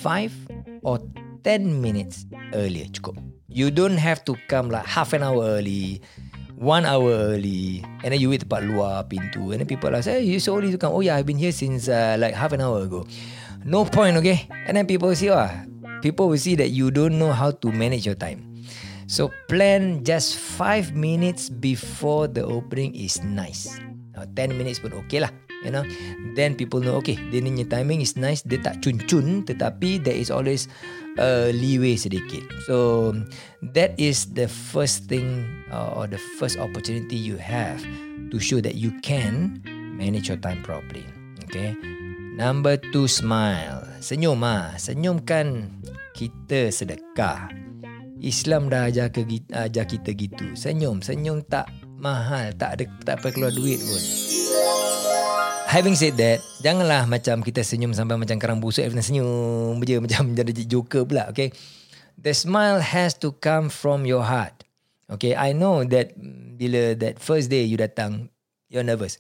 five 0.04 0.36
or 0.84 1.00
ten 1.44 1.82
minutes 1.82 2.28
earlier. 2.54 2.86
Cukup. 2.92 3.18
You 3.48 3.72
don't 3.72 3.98
have 3.98 4.24
to 4.28 4.36
come 4.52 4.70
like 4.70 4.86
half 4.86 5.16
an 5.16 5.24
hour 5.24 5.40
early, 5.40 6.04
one 6.60 6.84
hour 6.84 7.08
early, 7.08 7.88
and 8.04 8.12
then 8.12 8.20
you 8.20 8.30
wait 8.30 8.44
tempat 8.44 8.68
luar 8.68 9.08
pintu. 9.08 9.56
And 9.56 9.64
then 9.64 9.68
people 9.68 9.96
are 9.96 10.04
say, 10.04 10.20
hey, 10.20 10.28
you 10.28 10.44
so 10.44 10.60
early 10.60 10.76
to 10.76 10.78
come. 10.78 10.92
Oh 10.92 11.00
yeah, 11.00 11.16
I've 11.16 11.26
been 11.26 11.40
here 11.40 11.56
since 11.56 11.88
uh, 11.88 12.20
like 12.20 12.36
half 12.36 12.52
an 12.52 12.60
hour 12.60 12.84
ago. 12.84 13.08
No 13.64 13.88
point, 13.88 14.20
okay? 14.20 14.46
And 14.68 14.78
then 14.78 14.86
people 14.86 15.10
see, 15.16 15.32
oh, 15.32 15.50
people 16.04 16.30
will 16.30 16.38
see 16.38 16.54
that 16.60 16.70
you 16.70 16.92
don't 16.92 17.18
know 17.18 17.32
how 17.32 17.50
to 17.50 17.68
manage 17.72 18.06
your 18.06 18.14
time. 18.14 18.46
So 19.08 19.32
plan 19.48 20.04
just 20.04 20.38
5 20.38 20.94
minutes 20.94 21.50
before 21.50 22.28
the 22.28 22.44
opening 22.46 22.94
is 22.94 23.22
nice. 23.24 23.80
Now, 24.14 24.26
10 24.26 24.58
minutes 24.58 24.82
pun 24.82 24.94
okay 25.06 25.22
lah. 25.22 25.34
You 25.66 25.74
know, 25.74 25.86
then 26.38 26.54
people 26.54 26.78
know 26.78 27.02
okay, 27.02 27.18
dia 27.34 27.42
ni 27.42 27.66
timing 27.66 28.06
is 28.06 28.14
nice. 28.14 28.46
Dia 28.46 28.62
tak 28.62 28.86
cun-cun, 28.86 29.42
tetapi 29.50 30.06
there 30.06 30.14
is 30.14 30.30
always 30.30 30.70
a 31.18 31.50
leeway 31.50 31.98
sedikit. 31.98 32.46
So 32.70 33.12
that 33.74 33.98
is 33.98 34.30
the 34.38 34.46
first 34.46 35.10
thing 35.10 35.50
uh, 35.74 35.98
or 35.98 36.06
the 36.06 36.22
first 36.38 36.62
opportunity 36.62 37.18
you 37.18 37.42
have 37.42 37.82
to 38.30 38.38
show 38.38 38.62
that 38.62 38.78
you 38.78 38.94
can 39.02 39.58
manage 39.98 40.30
your 40.30 40.38
time 40.38 40.62
properly. 40.62 41.10
Okay. 41.50 41.74
Number 42.36 42.76
two, 42.76 43.08
smile. 43.08 43.88
Senyum 44.04 44.44
ah. 44.44 44.76
Senyum 44.76 45.24
kan 45.24 45.72
kita 46.14 46.70
sedekah. 46.70 47.48
Islam 48.20 48.68
dah 48.72 48.92
ajar, 48.92 49.12
ke, 49.12 49.24
ajar 49.52 49.86
kita 49.88 50.12
gitu. 50.16 50.56
Senyum, 50.56 51.00
senyum 51.00 51.44
tak 51.48 51.72
mahal, 52.00 52.52
tak 52.56 52.80
ada 52.80 52.84
tak 53.04 53.24
perlu 53.24 53.48
keluar 53.48 53.54
duit 53.56 53.80
pun. 53.80 54.04
Having 55.76 56.00
said 56.00 56.16
that, 56.24 56.40
janganlah 56.64 57.04
macam 57.04 57.44
kita 57.44 57.60
senyum 57.60 57.92
sampai 57.92 58.16
macam 58.16 58.40
kerang 58.40 58.64
busuk 58.64 58.88
every 58.88 58.96
senyum 59.04 59.76
je 59.84 60.00
macam 60.08 60.32
jadi 60.32 60.64
joker 60.64 61.04
pula, 61.04 61.28
okay? 61.28 61.52
The 62.16 62.32
smile 62.32 62.80
has 62.80 63.12
to 63.20 63.36
come 63.44 63.68
from 63.68 64.08
your 64.08 64.24
heart. 64.24 64.64
Okay, 65.12 65.36
I 65.36 65.52
know 65.52 65.84
that 65.84 66.16
bila 66.56 66.96
that 67.04 67.20
first 67.20 67.52
day 67.52 67.68
you 67.68 67.76
datang, 67.76 68.32
you're 68.72 68.88
nervous. 68.88 69.20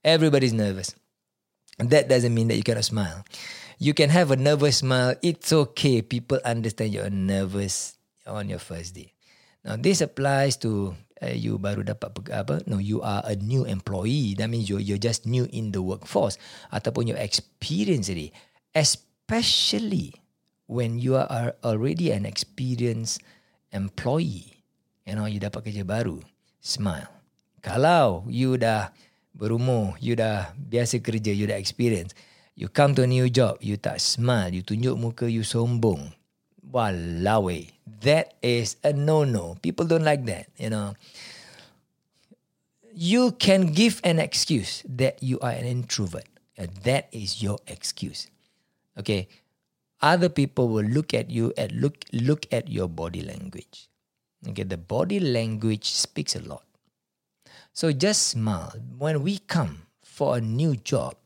Everybody's 0.00 0.56
nervous. 0.56 0.96
That 1.76 2.08
doesn't 2.08 2.32
mean 2.32 2.48
that 2.48 2.56
you 2.56 2.64
cannot 2.64 2.88
smile. 2.88 3.20
You 3.76 3.92
can 3.92 4.08
have 4.08 4.32
a 4.32 4.40
nervous 4.40 4.80
smile. 4.80 5.20
It's 5.20 5.52
okay. 5.52 6.00
People 6.00 6.40
understand 6.48 6.96
you're 6.96 7.12
nervous 7.12 8.00
on 8.24 8.48
your 8.48 8.64
first 8.64 8.96
day. 8.96 9.12
Now 9.68 9.76
this 9.76 10.00
applies 10.00 10.56
to 10.64 10.96
uh, 11.22 11.34
you 11.34 11.58
baru 11.58 11.86
dapat 11.86 12.30
apa? 12.30 12.62
No, 12.66 12.78
you 12.78 13.02
are 13.02 13.22
a 13.26 13.34
new 13.38 13.66
employee. 13.66 14.34
That 14.38 14.50
means 14.50 14.70
you're 14.70 14.82
you're 14.82 15.00
just 15.00 15.26
new 15.26 15.46
in 15.50 15.70
the 15.74 15.82
workforce 15.82 16.38
ataupun 16.70 17.10
your 17.10 17.20
experience 17.20 18.10
already. 18.10 18.34
Especially 18.76 20.14
when 20.68 21.00
you 21.00 21.16
are 21.16 21.56
already 21.64 22.12
an 22.12 22.28
experienced 22.28 23.24
employee. 23.72 24.62
You 25.08 25.16
know, 25.16 25.24
you 25.24 25.40
dapat 25.40 25.72
kerja 25.72 25.82
baru. 25.88 26.20
Smile. 26.60 27.08
Kalau 27.64 28.28
you 28.28 28.60
dah 28.60 28.92
berumur, 29.32 29.96
you 30.02 30.18
dah 30.18 30.52
biasa 30.54 31.00
kerja, 31.00 31.32
you 31.32 31.48
dah 31.48 31.56
experience. 31.56 32.12
You 32.58 32.66
come 32.66 32.98
to 32.98 33.06
a 33.06 33.10
new 33.10 33.30
job, 33.30 33.62
you 33.62 33.78
tak 33.78 34.02
smile, 34.02 34.50
you 34.50 34.66
tunjuk 34.66 34.98
muka 34.98 35.30
you 35.30 35.46
sombong. 35.46 36.10
Walawe. 36.72 37.70
That 38.00 38.34
is 38.42 38.76
a 38.84 38.92
no-no. 38.92 39.56
People 39.62 39.86
don't 39.86 40.04
like 40.04 40.24
that, 40.26 40.48
you 40.56 40.70
know. 40.70 40.94
You 42.92 43.32
can 43.32 43.72
give 43.72 44.00
an 44.04 44.18
excuse 44.18 44.82
that 44.88 45.22
you 45.22 45.38
are 45.40 45.52
an 45.52 45.64
introvert. 45.64 46.26
That 46.82 47.08
is 47.12 47.42
your 47.42 47.58
excuse. 47.66 48.26
Okay. 48.98 49.28
Other 50.00 50.28
people 50.28 50.68
will 50.68 50.86
look 50.86 51.12
at 51.12 51.30
you 51.30 51.52
and 51.58 51.72
look 51.72 52.04
look 52.12 52.46
at 52.52 52.70
your 52.70 52.86
body 52.86 53.22
language. 53.22 53.90
Okay, 54.46 54.62
the 54.62 54.78
body 54.78 55.18
language 55.18 55.90
speaks 55.90 56.36
a 56.36 56.42
lot. 56.46 56.62
So 57.74 57.90
just 57.90 58.28
smile. 58.28 58.74
When 58.98 59.22
we 59.22 59.38
come 59.38 59.90
for 60.02 60.38
a 60.38 60.40
new 60.40 60.76
job, 60.76 61.16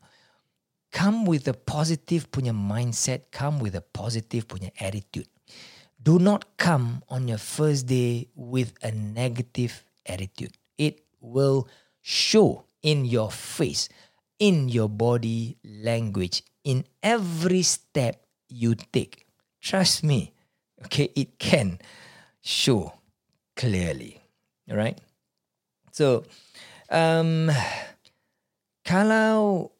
come 0.91 1.25
with 1.25 1.47
a 1.47 1.53
positive 1.53 2.29
punya 2.33 2.53
mindset, 2.53 3.29
come 3.29 3.59
with 3.59 3.75
a 3.75 3.81
positive 3.81 4.47
punya 4.47 4.73
attitude. 4.81 5.29
Do 6.03 6.19
not 6.19 6.59
come 6.59 7.01
on 7.07 7.31
your 7.31 7.39
first 7.39 7.87
day 7.87 8.27
with 8.35 8.75
a 8.83 8.91
negative 8.91 9.85
attitude. 10.05 10.51
It 10.77 10.99
will 11.21 11.71
show 12.01 12.65
in 12.83 13.05
your 13.05 13.31
face, 13.31 13.87
in 14.37 14.67
your 14.67 14.89
body 14.89 15.55
language, 15.63 16.43
in 16.67 16.83
every 17.01 17.63
step 17.63 18.19
you 18.49 18.75
take. 18.91 19.25
Trust 19.61 20.03
me. 20.03 20.33
Okay, 20.83 21.07
it 21.15 21.39
can 21.39 21.79
show 22.41 22.99
clearly. 23.55 24.19
All 24.69 24.75
right? 24.75 24.99
So, 25.95 26.27
um, 26.91 27.47
kalau 28.83 29.71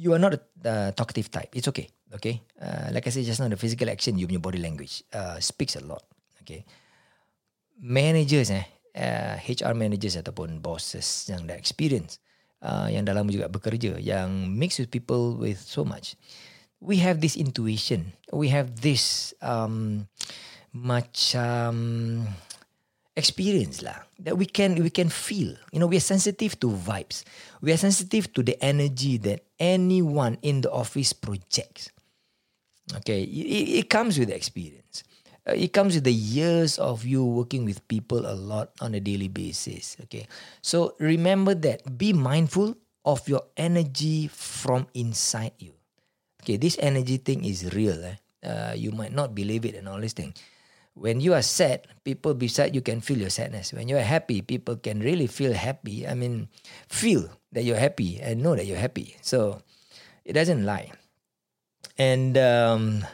you 0.00 0.16
are 0.16 0.22
not 0.22 0.32
a 0.32 0.40
uh, 0.64 0.90
talkative 0.96 1.28
type, 1.28 1.52
it's 1.52 1.68
okay. 1.68 1.92
Okay, 2.10 2.42
uh, 2.58 2.90
like 2.90 3.06
I 3.06 3.10
said 3.14 3.22
just 3.22 3.38
now, 3.38 3.46
the 3.46 3.54
physical 3.54 3.86
action, 3.86 4.18
you 4.18 4.26
punya 4.26 4.42
body 4.42 4.58
language 4.58 5.06
uh, 5.14 5.38
speaks 5.38 5.78
a 5.78 5.82
lot. 5.86 6.02
Okay, 6.42 6.66
managers 7.78 8.50
eh, 8.50 8.66
uh, 8.98 9.38
HR 9.38 9.78
managers 9.78 10.18
ataupun 10.18 10.58
bosses 10.58 11.30
yang 11.30 11.46
dah 11.46 11.54
experience, 11.54 12.18
uh, 12.66 12.90
yang 12.90 13.06
dah 13.06 13.14
lama 13.14 13.30
juga 13.30 13.46
bekerja, 13.46 14.02
yang 14.02 14.50
mix 14.50 14.82
with 14.82 14.90
people 14.90 15.38
with 15.38 15.62
so 15.62 15.86
much, 15.86 16.18
we 16.82 16.98
have 16.98 17.22
this 17.22 17.38
intuition, 17.38 18.10
we 18.34 18.50
have 18.50 18.82
this 18.82 19.30
um, 19.38 20.10
macam 20.74 22.26
experience 23.14 23.86
lah 23.86 24.02
that 24.18 24.34
we 24.34 24.50
can 24.50 24.74
we 24.82 24.90
can 24.90 25.06
feel. 25.06 25.54
You 25.70 25.78
know 25.78 25.86
we 25.86 25.94
are 25.94 26.02
sensitive 26.02 26.58
to 26.58 26.74
vibes. 26.74 27.22
We 27.62 27.70
are 27.70 27.78
sensitive 27.78 28.34
to 28.34 28.42
the 28.42 28.58
energy 28.58 29.14
that 29.30 29.46
anyone 29.62 30.42
in 30.42 30.66
the 30.66 30.74
office 30.74 31.14
projects 31.14 31.94
okay 32.96 33.22
it, 33.22 33.84
it 33.84 33.90
comes 33.90 34.18
with 34.18 34.30
experience 34.30 35.04
uh, 35.48 35.56
it 35.56 35.72
comes 35.72 35.96
with 35.96 36.04
the 36.04 36.12
years 36.12 36.78
of 36.78 37.04
you 37.04 37.24
working 37.24 37.64
with 37.64 37.80
people 37.88 38.28
a 38.28 38.36
lot 38.36 38.70
on 38.80 38.94
a 38.94 39.00
daily 39.00 39.28
basis. 39.28 39.96
Okay, 40.04 40.28
so 40.60 40.94
remember 41.00 41.54
that. 41.64 41.80
Be 41.96 42.12
mindful 42.12 42.76
of 43.04 43.24
your 43.28 43.48
energy 43.56 44.28
from 44.28 44.86
inside 44.92 45.56
you. 45.58 45.72
Okay, 46.42 46.56
this 46.56 46.76
energy 46.80 47.16
thing 47.16 47.44
is 47.44 47.72
real. 47.72 47.96
Eh? 48.04 48.16
Uh, 48.44 48.72
you 48.76 48.92
might 48.92 49.12
not 49.12 49.34
believe 49.34 49.64
it 49.64 49.74
and 49.76 49.88
all 49.88 50.00
this 50.00 50.12
thing. 50.12 50.32
When 50.92 51.20
you 51.20 51.32
are 51.32 51.44
sad, 51.44 51.86
people 52.04 52.34
beside 52.34 52.74
you 52.74 52.82
can 52.82 53.00
feel 53.00 53.16
your 53.16 53.32
sadness. 53.32 53.72
When 53.72 53.88
you 53.88 53.96
are 53.96 54.04
happy, 54.04 54.42
people 54.42 54.76
can 54.76 55.00
really 55.00 55.26
feel 55.26 55.52
happy. 55.52 56.04
I 56.04 56.12
mean, 56.12 56.48
feel 56.88 57.30
that 57.52 57.64
you're 57.64 57.80
happy 57.80 58.20
and 58.20 58.42
know 58.42 58.56
that 58.56 58.66
you're 58.66 58.80
happy. 58.80 59.16
So 59.22 59.62
it 60.24 60.34
doesn't 60.34 60.66
lie. 60.66 60.92
And 62.00 62.32
um, 62.40 63.04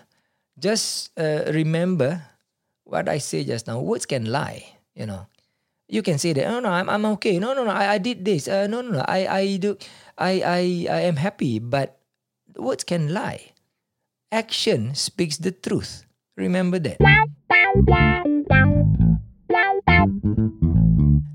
just 0.62 1.10
uh, 1.18 1.50
remember 1.50 2.22
what 2.86 3.10
I 3.10 3.18
say 3.18 3.42
just 3.42 3.66
now. 3.66 3.82
Words 3.82 4.06
can 4.06 4.30
lie, 4.30 4.62
you 4.94 5.10
know. 5.10 5.26
You 5.90 6.06
can 6.06 6.22
say 6.22 6.32
that, 6.38 6.46
oh 6.46 6.62
no, 6.62 6.70
I'm, 6.70 6.86
I'm 6.86 7.04
okay. 7.18 7.42
No, 7.42 7.50
no, 7.50 7.66
no, 7.66 7.74
I, 7.74 7.94
I 7.94 7.98
did 7.98 8.22
this. 8.22 8.46
Uh, 8.46 8.70
no, 8.70 8.86
no, 8.86 9.02
no, 9.02 9.04
I, 9.06 9.26
I 9.26 9.56
do, 9.58 9.74
I, 10.14 10.30
I, 10.38 10.60
I 10.86 11.00
am 11.10 11.18
happy. 11.18 11.58
But 11.58 11.98
words 12.54 12.84
can 12.86 13.10
lie. 13.10 13.50
Action 14.30 14.94
speaks 14.94 15.38
the 15.38 15.50
truth. 15.50 16.06
Remember 16.36 16.78
that. 16.78 17.02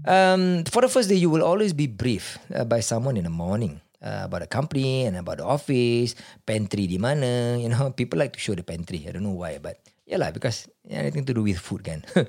Um, 0.08 0.64
for 0.72 0.82
the 0.82 0.90
first 0.90 1.10
day, 1.10 1.16
you 1.16 1.30
will 1.30 1.44
always 1.44 1.74
be 1.74 1.88
briefed 1.88 2.40
uh, 2.56 2.64
by 2.64 2.80
someone 2.80 3.18
in 3.18 3.26
the 3.26 3.30
morning 3.30 3.82
uh, 4.02 4.26
about 4.26 4.42
the 4.42 4.50
company 4.50 5.06
and 5.06 5.16
about 5.16 5.38
the 5.38 5.48
office, 5.48 6.18
pantry 6.46 6.90
di 6.90 6.98
mana. 6.98 7.56
You 7.58 7.70
know, 7.70 7.94
people 8.00 8.20
like 8.20 8.34
to 8.34 8.42
show 8.42 8.58
the 8.58 8.66
pantry. 8.66 9.06
I 9.08 9.14
don't 9.14 9.24
know 9.24 9.38
why, 9.38 9.62
but 9.62 9.80
yeah 10.06 10.18
lah, 10.18 10.34
because 10.34 10.68
anything 10.90 11.24
to 11.30 11.34
do 11.34 11.46
with 11.46 11.62
food 11.62 11.86
kan. 11.86 12.04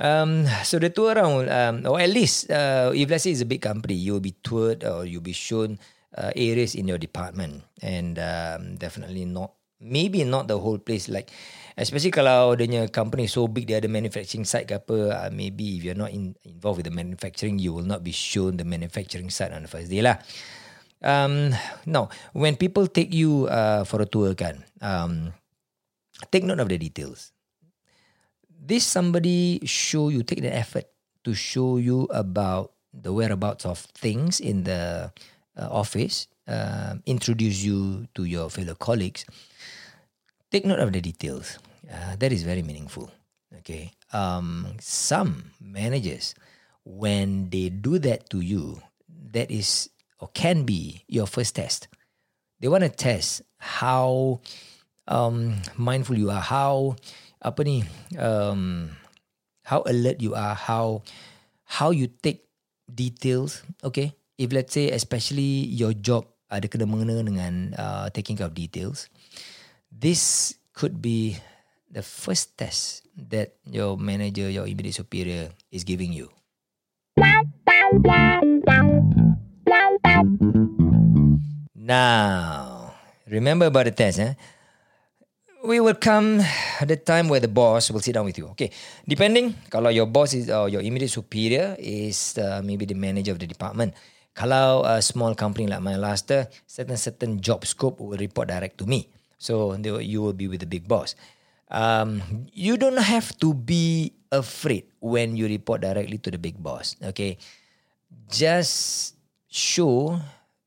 um, 0.00 0.48
so 0.64 0.80
the 0.80 0.90
tour 0.90 1.14
around, 1.14 1.46
um, 1.52 1.86
or 1.86 2.00
at 2.00 2.10
least 2.10 2.50
uh, 2.50 2.90
if 2.96 3.06
let's 3.08 3.24
say 3.24 3.30
it's 3.30 3.44
a 3.44 3.48
big 3.48 3.62
company, 3.62 3.94
you'll 3.94 4.24
be 4.24 4.34
toured 4.42 4.82
or 4.82 5.04
you'll 5.04 5.24
be 5.24 5.36
shown 5.36 5.78
uh, 6.16 6.32
areas 6.34 6.74
in 6.74 6.88
your 6.88 6.98
department, 6.98 7.62
and 7.82 8.18
um, 8.18 8.76
definitely 8.76 9.24
not, 9.24 9.52
maybe 9.80 10.24
not 10.24 10.48
the 10.48 10.58
whole 10.58 10.78
place. 10.78 11.08
Like 11.08 11.30
especially 11.76 12.14
kalau 12.14 12.54
the 12.54 12.88
company 12.90 13.26
so 13.26 13.46
big, 13.46 13.66
they 13.66 13.78
ada 13.78 13.90
manufacturing 13.90 14.46
site 14.46 14.70
ke 14.70 14.74
apa, 14.78 15.26
uh, 15.26 15.30
maybe 15.30 15.78
if 15.78 15.84
you're 15.84 15.98
not 15.98 16.10
in, 16.14 16.34
involved 16.46 16.82
with 16.82 16.88
the 16.88 16.94
manufacturing, 16.94 17.58
you 17.58 17.74
will 17.74 17.86
not 17.86 18.02
be 18.02 18.14
shown 18.14 18.56
the 18.56 18.66
manufacturing 18.66 19.30
site 19.30 19.52
on 19.52 19.62
the 19.62 19.70
first 19.70 19.90
day 19.90 20.02
lah. 20.02 20.18
Um, 21.04 21.52
no, 21.84 22.08
when 22.32 22.56
people 22.56 22.88
take 22.88 23.12
you 23.12 23.44
uh, 23.52 23.84
for 23.84 24.00
a 24.00 24.08
tour, 24.08 24.32
kan, 24.32 24.64
um, 24.80 25.36
take 26.32 26.48
note 26.48 26.64
of 26.64 26.72
the 26.72 26.80
details. 26.80 27.30
This 28.48 28.88
somebody 28.88 29.60
show 29.68 30.08
you 30.08 30.24
take 30.24 30.40
the 30.40 30.48
effort 30.48 30.88
to 31.28 31.36
show 31.36 31.76
you 31.76 32.08
about 32.08 32.72
the 32.96 33.12
whereabouts 33.12 33.68
of 33.68 33.78
things 33.92 34.40
in 34.40 34.64
the 34.64 35.12
uh, 35.60 35.68
office, 35.68 36.26
uh, 36.48 36.96
introduce 37.04 37.60
you 37.60 38.08
to 38.16 38.24
your 38.24 38.48
fellow 38.48 38.74
colleagues. 38.74 39.28
Take 40.50 40.64
note 40.64 40.80
of 40.80 40.92
the 40.92 41.04
details. 41.04 41.58
Uh, 41.84 42.16
that 42.16 42.32
is 42.32 42.42
very 42.48 42.62
meaningful. 42.62 43.12
Okay. 43.60 43.92
Um, 44.12 44.80
some 44.80 45.52
managers, 45.60 46.34
when 46.84 47.50
they 47.50 47.68
do 47.68 47.98
that 47.98 48.30
to 48.30 48.40
you, 48.40 48.80
that 49.32 49.50
is 49.50 49.90
or 50.20 50.28
can 50.32 50.64
be 50.64 51.02
your 51.08 51.26
first 51.26 51.56
test. 51.56 51.88
They 52.60 52.68
want 52.68 52.84
to 52.84 52.92
test 52.92 53.42
how 53.58 54.40
um, 55.08 55.60
mindful 55.76 56.16
you 56.16 56.30
are, 56.30 56.40
how 56.40 56.96
apa 57.42 57.60
ni, 57.64 57.84
um, 58.16 58.90
how 59.64 59.84
alert 59.84 60.20
you 60.20 60.32
are, 60.34 60.54
how 60.54 61.02
how 61.64 61.90
you 61.90 62.08
take 62.08 62.46
details. 62.88 63.64
Okay, 63.82 64.16
if 64.38 64.52
let's 64.52 64.72
say 64.72 64.90
especially 64.90 65.68
your 65.68 65.92
job 65.92 66.24
ada 66.48 66.70
kena 66.70 66.86
mengena 66.86 67.20
dengan 67.20 67.74
uh, 67.74 68.06
taking 68.14 68.38
care 68.38 68.46
of 68.46 68.54
details, 68.54 69.10
this 69.90 70.54
could 70.72 71.02
be 71.02 71.36
the 71.90 72.02
first 72.02 72.58
test 72.58 73.06
that 73.16 73.54
your 73.66 73.98
manager, 73.98 74.50
your 74.50 74.66
immediate 74.66 74.98
superior 74.98 75.50
is 75.70 75.84
giving 75.86 76.10
you. 76.10 76.30
Now, 81.84 82.96
remember 83.28 83.68
about 83.68 83.84
the 83.84 83.92
test, 83.92 84.16
eh? 84.16 84.32
We 85.68 85.84
will 85.84 86.00
come 86.00 86.40
at 86.80 86.88
the 86.88 86.96
time 86.96 87.28
where 87.28 87.44
the 87.44 87.52
boss 87.52 87.92
will 87.92 88.00
sit 88.00 88.16
down 88.16 88.24
with 88.24 88.40
you. 88.40 88.48
Okay, 88.56 88.72
depending, 89.04 89.52
kalau 89.68 89.92
your 89.92 90.08
boss 90.08 90.32
is 90.32 90.48
or 90.48 90.72
your 90.72 90.80
immediate 90.80 91.12
superior 91.12 91.76
is 91.76 92.40
uh, 92.40 92.64
maybe 92.64 92.88
the 92.88 92.96
manager 92.96 93.36
of 93.36 93.40
the 93.40 93.44
department. 93.44 93.92
Kalau 94.32 94.80
a 94.88 95.04
small 95.04 95.36
company 95.36 95.68
like 95.68 95.84
my 95.84 96.00
last, 96.00 96.32
certain 96.64 96.96
certain 96.96 97.36
job 97.44 97.68
scope 97.68 98.00
will 98.00 98.16
report 98.16 98.48
direct 98.48 98.80
to 98.80 98.88
me. 98.88 99.12
So 99.36 99.76
they, 99.76 99.92
you 100.08 100.24
will 100.24 100.36
be 100.36 100.48
with 100.48 100.64
the 100.64 100.68
big 100.68 100.88
boss. 100.88 101.12
Um, 101.68 102.48
you 102.52 102.80
don't 102.80 103.00
have 103.00 103.36
to 103.44 103.52
be 103.52 104.16
afraid 104.32 104.88
when 105.04 105.36
you 105.36 105.52
report 105.52 105.84
directly 105.84 106.16
to 106.24 106.32
the 106.32 106.40
big 106.40 106.56
boss. 106.56 106.96
Okay, 107.12 107.36
just 108.32 109.16
show 109.52 110.16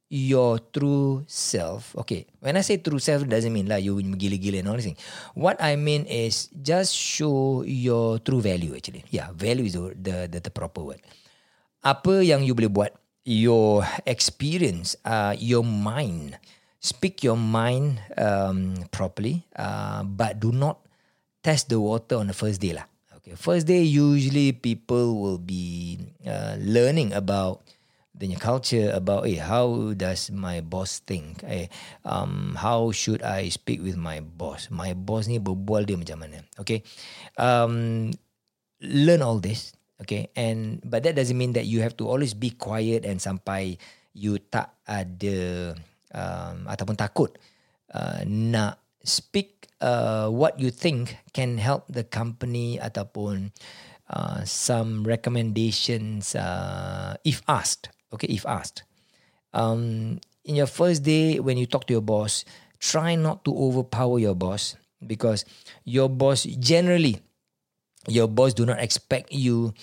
your 0.09 0.59
true 0.71 1.23
self. 1.27 1.95
Okay, 2.03 2.27
when 2.39 2.55
I 2.55 2.61
say 2.61 2.77
true 2.79 2.99
self, 2.99 3.27
doesn't 3.27 3.51
mean 3.51 3.67
like 3.67 3.83
you 3.83 3.99
gila-gila 3.99 4.59
and 4.59 4.67
all 4.67 4.79
this 4.79 4.87
thing. 4.87 4.99
What 5.35 5.59
I 5.61 5.75
mean 5.75 6.07
is 6.07 6.47
just 6.61 6.95
show 6.95 7.63
your 7.67 8.19
true 8.19 8.41
value 8.41 8.75
actually. 8.75 9.03
Yeah, 9.11 9.29
value 9.35 9.65
is 9.65 9.73
the, 9.73 9.95
the, 9.95 10.15
the, 10.31 10.39
the 10.39 10.51
proper 10.51 10.81
word. 10.81 11.01
Apa 11.83 12.23
yang 12.23 12.43
you 12.43 12.55
boleh 12.55 12.71
buat, 12.71 12.91
your 13.27 13.83
experience, 14.07 14.95
uh, 15.03 15.35
your 15.35 15.67
mind. 15.67 16.39
Speak 16.79 17.27
your 17.27 17.35
mind 17.35 17.99
um, 18.15 18.87
properly, 18.95 19.43
uh, 19.59 20.07
but 20.07 20.39
do 20.39 20.55
not 20.55 20.79
test 21.43 21.67
the 21.67 21.75
water 21.75 22.15
on 22.15 22.31
the 22.31 22.37
first 22.37 22.63
day 22.63 22.71
lah. 22.71 22.87
Okay, 23.19 23.35
first 23.35 23.67
day 23.67 23.83
usually 23.83 24.55
people 24.55 25.19
will 25.19 25.41
be 25.41 25.99
uh, 26.23 26.55
learning 26.63 27.11
about 27.11 27.67
the 28.17 28.33
culture 28.37 28.89
about 28.93 29.29
eh 29.29 29.37
how 29.37 29.93
does 29.93 30.33
my 30.33 30.61
boss 30.61 30.99
think? 31.05 31.45
Eh 31.45 31.69
um 32.03 32.57
how 32.57 32.89
should 32.89 33.21
i 33.21 33.49
speak 33.49 33.81
with 33.81 33.95
my 33.95 34.19
boss? 34.21 34.69
My 34.73 34.97
boss 34.97 35.29
ni 35.29 35.37
berbual 35.37 35.85
dia 35.85 35.97
macam 35.97 36.25
mana 36.25 36.41
okay? 36.57 36.81
Um 37.37 38.09
learn 38.81 39.21
all 39.21 39.37
this 39.37 39.77
okay? 40.01 40.33
And 40.33 40.81
but 40.81 41.05
that 41.05 41.13
doesn't 41.13 41.37
mean 41.37 41.53
that 41.53 41.69
you 41.69 41.85
have 41.85 41.97
to 42.01 42.09
always 42.09 42.33
be 42.33 42.53
quiet 42.53 43.05
and 43.05 43.21
sampai 43.21 43.77
you 44.17 44.41
tak 44.49 44.73
ada 44.89 45.73
um 46.13 46.65
ataupun 46.65 46.97
takut 46.97 47.37
uh, 47.93 48.25
nak 48.25 48.81
speak 49.05 49.69
uh, 49.79 50.27
what 50.27 50.59
you 50.59 50.73
think 50.73 51.15
can 51.31 51.57
help 51.57 51.87
the 51.87 52.03
company 52.03 52.75
ataupun 52.81 53.53
uh, 54.11 54.43
some 54.43 55.03
recommendations 55.07 56.35
uh, 56.35 57.15
if 57.23 57.39
asked 57.47 57.93
okay, 58.13 58.27
if 58.27 58.45
asked. 58.45 58.83
Um, 59.53 60.19
in 60.45 60.55
your 60.55 60.67
first 60.67 61.03
day, 61.03 61.39
when 61.39 61.57
you 61.57 61.65
talk 61.65 61.87
to 61.87 61.93
your 61.93 62.01
boss, 62.01 62.45
try 62.79 63.15
not 63.15 63.43
to 63.45 63.51
overpower 63.51 64.19
your 64.19 64.35
boss 64.35 64.75
because 65.05 65.45
your 65.83 66.09
boss 66.09 66.43
generally, 66.43 67.21
your 68.07 68.27
boss 68.27 68.53
do 68.53 68.65
not 68.65 68.79
expect 68.79 69.31
you 69.31 69.73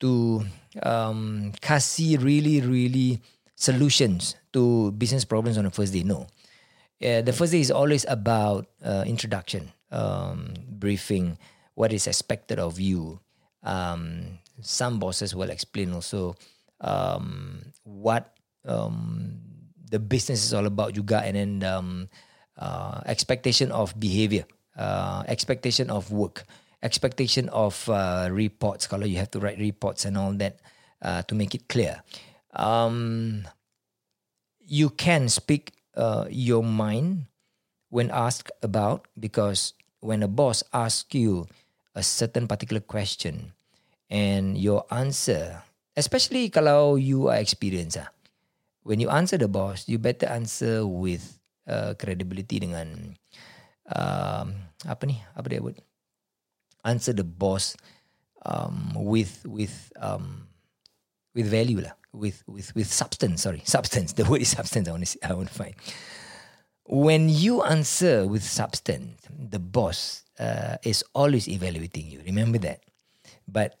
to 0.00 0.44
um, 0.82 1.52
kasi 1.60 2.16
really, 2.16 2.60
really 2.60 3.20
solutions 3.56 4.36
to 4.52 4.90
business 4.92 5.24
problems 5.24 5.58
on 5.58 5.64
the 5.64 5.70
first 5.70 5.92
day. 5.92 6.02
No. 6.02 6.26
Uh, 7.00 7.22
the 7.22 7.32
first 7.32 7.52
day 7.52 7.60
is 7.60 7.70
always 7.70 8.04
about 8.08 8.66
uh, 8.84 9.04
introduction, 9.06 9.72
um, 9.90 10.52
briefing, 10.68 11.38
what 11.74 11.92
is 11.92 12.06
expected 12.06 12.58
of 12.58 12.78
you. 12.78 13.20
Um, 13.62 14.38
some 14.60 14.98
bosses 14.98 15.34
will 15.34 15.48
explain 15.48 15.92
also 15.92 16.36
um, 16.80 17.60
what 17.84 18.36
um, 18.64 19.38
the 19.90 19.98
business 19.98 20.44
is 20.44 20.54
all 20.54 20.66
about 20.66 20.92
juga 20.92 21.22
and 21.24 21.36
then 21.36 21.52
um, 21.64 22.08
uh, 22.58 23.00
expectation 23.06 23.72
of 23.72 23.92
behavior 23.98 24.44
uh, 24.76 25.24
expectation 25.26 25.90
of 25.90 26.10
work 26.12 26.44
expectation 26.82 27.48
of 27.50 27.76
uh, 27.88 28.28
reports. 28.32 28.88
Kalau 28.88 29.04
you 29.04 29.20
have 29.20 29.30
to 29.36 29.40
write 29.40 29.60
reports 29.60 30.04
and 30.04 30.16
all 30.16 30.32
that 30.40 30.60
uh, 31.02 31.22
to 31.28 31.34
make 31.34 31.54
it 31.54 31.68
clear. 31.68 32.02
Um, 32.56 33.46
you 34.64 34.90
can 34.90 35.28
speak 35.28 35.72
uh, 35.94 36.26
your 36.28 36.64
mind 36.64 37.28
when 37.90 38.10
asked 38.10 38.50
about 38.62 39.06
because 39.18 39.74
when 40.00 40.22
a 40.22 40.28
boss 40.28 40.64
asks 40.72 41.14
you 41.14 41.46
a 41.94 42.02
certain 42.02 42.46
particular 42.48 42.80
question 42.80 43.52
and 44.08 44.56
your 44.56 44.86
answer 44.90 45.62
especially 45.94 46.50
kalau 46.50 46.98
you 47.00 47.30
are 47.30 47.38
experienced 47.38 47.98
ah. 47.98 48.10
When 48.80 48.96
you 48.96 49.12
answer 49.12 49.36
the 49.36 49.48
boss, 49.48 49.84
you 49.86 50.00
better 50.00 50.24
answer 50.24 50.88
with 50.88 51.36
uh, 51.68 51.92
credibility 52.00 52.64
dengan 52.64 53.12
um, 53.92 54.46
apa 54.88 55.02
ni? 55.04 55.20
Apa 55.36 55.46
dia 55.52 55.60
buat? 55.60 55.76
answer 56.84 57.12
the 57.12 57.24
boss 57.24 57.76
um, 58.46 58.92
with 58.94 59.44
with 59.46 59.92
um, 60.00 60.48
with 61.34 61.46
value 61.46 61.80
lah, 61.80 61.92
with 62.12 62.42
with 62.46 62.74
with 62.74 62.88
substance. 62.88 63.42
Sorry, 63.42 63.62
substance. 63.64 64.12
The 64.18 64.24
word 64.24 64.42
is 64.42 64.52
substance. 64.52 64.88
I 64.88 64.92
want 64.92 65.06
to 65.06 65.18
I 65.26 65.32
want 65.34 65.48
to 65.48 65.54
find. 65.54 65.74
When 66.90 67.28
you 67.28 67.62
answer 67.62 68.26
with 68.26 68.42
substance, 68.42 69.22
the 69.30 69.62
boss 69.62 70.26
uh, 70.42 70.82
is 70.82 71.04
always 71.14 71.46
evaluating 71.46 72.10
you. 72.10 72.20
Remember 72.26 72.58
that. 72.66 72.82
But 73.46 73.78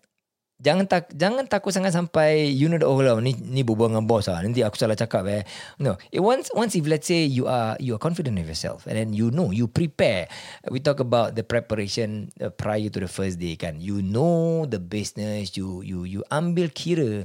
jangan 0.60 0.84
tak 0.84 1.16
jangan 1.16 1.48
takut 1.48 1.72
sangat 1.72 1.96
sampai 1.96 2.52
you 2.52 2.68
know 2.68 2.76
the 2.76 2.84
lah, 2.84 3.16
ni 3.18 3.32
ni 3.40 3.64
berbual 3.64 3.88
dengan 3.88 4.04
boss 4.04 4.28
ah 4.28 4.38
nanti 4.44 4.60
aku 4.60 4.76
salah 4.76 4.94
cakap 4.94 5.24
eh. 5.26 5.42
No. 5.80 5.96
It 6.12 6.20
once 6.20 6.52
once 6.52 6.76
if 6.76 6.84
let's 6.84 7.08
say 7.08 7.24
you 7.24 7.48
are 7.48 7.80
you 7.80 7.96
are 7.96 8.02
confident 8.02 8.36
of 8.36 8.44
yourself 8.44 8.84
and 8.84 8.94
then 8.94 9.16
you 9.16 9.32
know 9.32 9.50
you 9.50 9.66
prepare. 9.66 10.28
We 10.68 10.84
talk 10.84 11.00
about 11.00 11.34
the 11.34 11.42
preparation 11.42 12.28
uh, 12.38 12.52
prior 12.52 12.92
to 12.92 13.00
the 13.00 13.10
first 13.10 13.40
day 13.40 13.56
kan. 13.56 13.80
You 13.80 14.04
know 14.04 14.68
the 14.68 14.78
business. 14.78 15.56
You 15.56 15.80
you 15.80 16.04
you 16.04 16.20
ambil 16.28 16.68
kira 16.70 17.24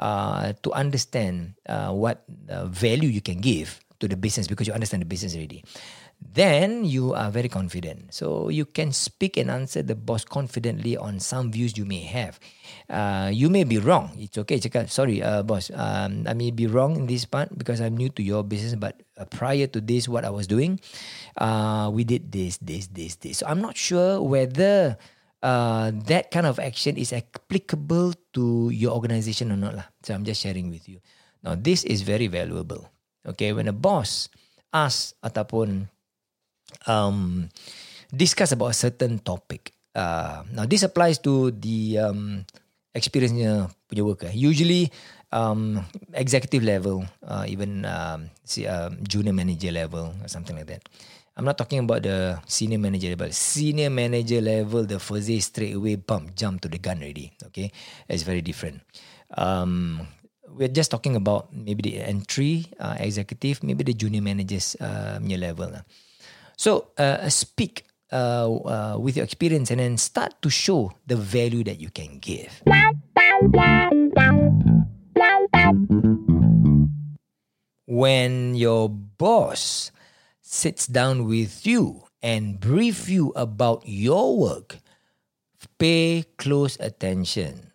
uh, 0.00 0.56
to 0.64 0.72
understand 0.72 1.60
uh, 1.68 1.92
what 1.92 2.24
uh, 2.48 2.64
value 2.66 3.12
you 3.12 3.20
can 3.20 3.44
give 3.44 3.78
to 4.00 4.08
the 4.08 4.16
business 4.16 4.48
because 4.48 4.64
you 4.64 4.72
understand 4.72 5.04
the 5.04 5.10
business 5.10 5.36
already 5.36 5.60
then 6.20 6.84
you 6.84 7.16
are 7.16 7.32
very 7.32 7.48
confident. 7.48 8.12
So 8.12 8.48
you 8.52 8.64
can 8.64 8.92
speak 8.92 9.36
and 9.36 9.50
answer 9.50 9.82
the 9.82 9.96
boss 9.96 10.24
confidently 10.24 10.96
on 10.96 11.18
some 11.18 11.50
views 11.50 11.76
you 11.76 11.84
may 11.84 12.04
have. 12.04 12.38
Uh, 12.88 13.30
you 13.32 13.48
may 13.48 13.64
be 13.64 13.78
wrong. 13.78 14.12
It's 14.20 14.36
okay. 14.38 14.60
Cakap, 14.60 14.90
sorry, 14.90 15.22
uh, 15.22 15.42
boss. 15.42 15.72
Um, 15.74 16.28
I 16.28 16.34
may 16.34 16.50
be 16.52 16.66
wrong 16.68 16.96
in 16.96 17.06
this 17.06 17.24
part 17.24 17.56
because 17.56 17.80
I'm 17.80 17.96
new 17.96 18.10
to 18.14 18.22
your 18.22 18.44
business. 18.44 18.76
But 18.76 19.02
uh, 19.16 19.24
prior 19.26 19.66
to 19.68 19.80
this, 19.80 20.06
what 20.06 20.24
I 20.24 20.30
was 20.30 20.46
doing, 20.46 20.78
uh, 21.38 21.90
we 21.92 22.04
did 22.04 22.30
this, 22.30 22.58
this, 22.58 22.86
this, 22.88 23.16
this. 23.16 23.38
So 23.38 23.46
I'm 23.48 23.60
not 23.60 23.76
sure 23.76 24.22
whether 24.22 24.98
uh, 25.42 25.90
that 26.06 26.30
kind 26.30 26.46
of 26.46 26.60
action 26.60 26.96
is 26.96 27.12
applicable 27.12 28.14
to 28.34 28.70
your 28.70 28.92
organization 28.92 29.50
or 29.50 29.56
not. 29.56 29.74
Lah. 29.74 29.88
So 30.04 30.14
I'm 30.14 30.24
just 30.24 30.42
sharing 30.42 30.70
with 30.70 30.86
you. 30.86 31.00
Now, 31.42 31.56
this 31.56 31.82
is 31.84 32.02
very 32.02 32.28
valuable. 32.28 32.86
Okay, 33.24 33.52
when 33.52 33.68
a 33.68 33.74
boss 33.74 34.28
asks 34.72 35.16
ataupun 35.24 35.88
um, 36.86 37.48
discuss 38.12 38.52
about 38.52 38.74
a 38.74 38.78
certain 38.78 39.18
topic. 39.18 39.72
Uh, 39.94 40.42
now 40.52 40.66
this 40.66 40.82
applies 40.82 41.18
to 41.18 41.50
the 41.50 41.98
um, 41.98 42.46
experience-nya 42.94 43.70
punya 43.90 44.02
worker. 44.02 44.30
Usually 44.30 44.90
um, 45.32 45.82
executive 46.14 46.62
level, 46.62 47.06
uh, 47.26 47.44
even 47.46 47.86
um, 47.86 48.30
see, 48.44 48.66
um, 48.66 48.98
junior 49.06 49.32
manager 49.32 49.70
level 49.70 50.14
or 50.22 50.28
something 50.28 50.54
like 50.56 50.66
that. 50.66 50.82
I'm 51.36 51.46
not 51.46 51.56
talking 51.56 51.78
about 51.80 52.02
the 52.02 52.38
senior 52.46 52.78
manager 52.78 53.08
level. 53.08 53.30
Senior 53.32 53.88
manager 53.88 54.42
level, 54.42 54.84
the 54.84 54.98
first 54.98 55.28
day 55.28 55.38
straight 55.38 55.74
away, 55.74 55.94
bump, 55.96 56.34
jump 56.34 56.60
to 56.62 56.68
the 56.68 56.78
gun 56.78 56.98
already. 56.98 57.32
Okay, 57.48 57.72
it's 58.08 58.22
very 58.26 58.42
different. 58.42 58.82
Um, 59.38 60.06
we're 60.50 60.68
just 60.68 60.90
talking 60.90 61.14
about 61.14 61.54
maybe 61.54 61.82
the 61.82 62.02
entry 62.02 62.66
uh, 62.78 62.98
executive, 62.98 63.62
maybe 63.62 63.84
the 63.84 63.94
junior 63.94 64.20
managers 64.20 64.76
uh, 64.80 65.18
level. 65.22 65.72
So 66.60 66.92
uh, 67.00 67.24
speak 67.32 67.88
uh, 68.12 68.44
uh, 68.44 68.96
with 69.00 69.16
your 69.16 69.24
experience 69.24 69.72
and 69.72 69.80
then 69.80 69.96
start 69.96 70.44
to 70.44 70.52
show 70.52 70.92
the 71.08 71.16
value 71.16 71.64
that 71.64 71.80
you 71.80 71.88
can 71.88 72.20
give. 72.20 72.52
When 77.88 78.54
your 78.60 78.92
boss 78.92 79.88
sits 80.44 80.84
down 80.84 81.24
with 81.24 81.64
you 81.64 82.04
and 82.20 82.60
brief 82.60 83.08
you 83.08 83.32
about 83.40 83.88
your 83.88 84.36
work, 84.36 84.84
pay 85.80 86.28
close 86.36 86.76
attention. 86.76 87.72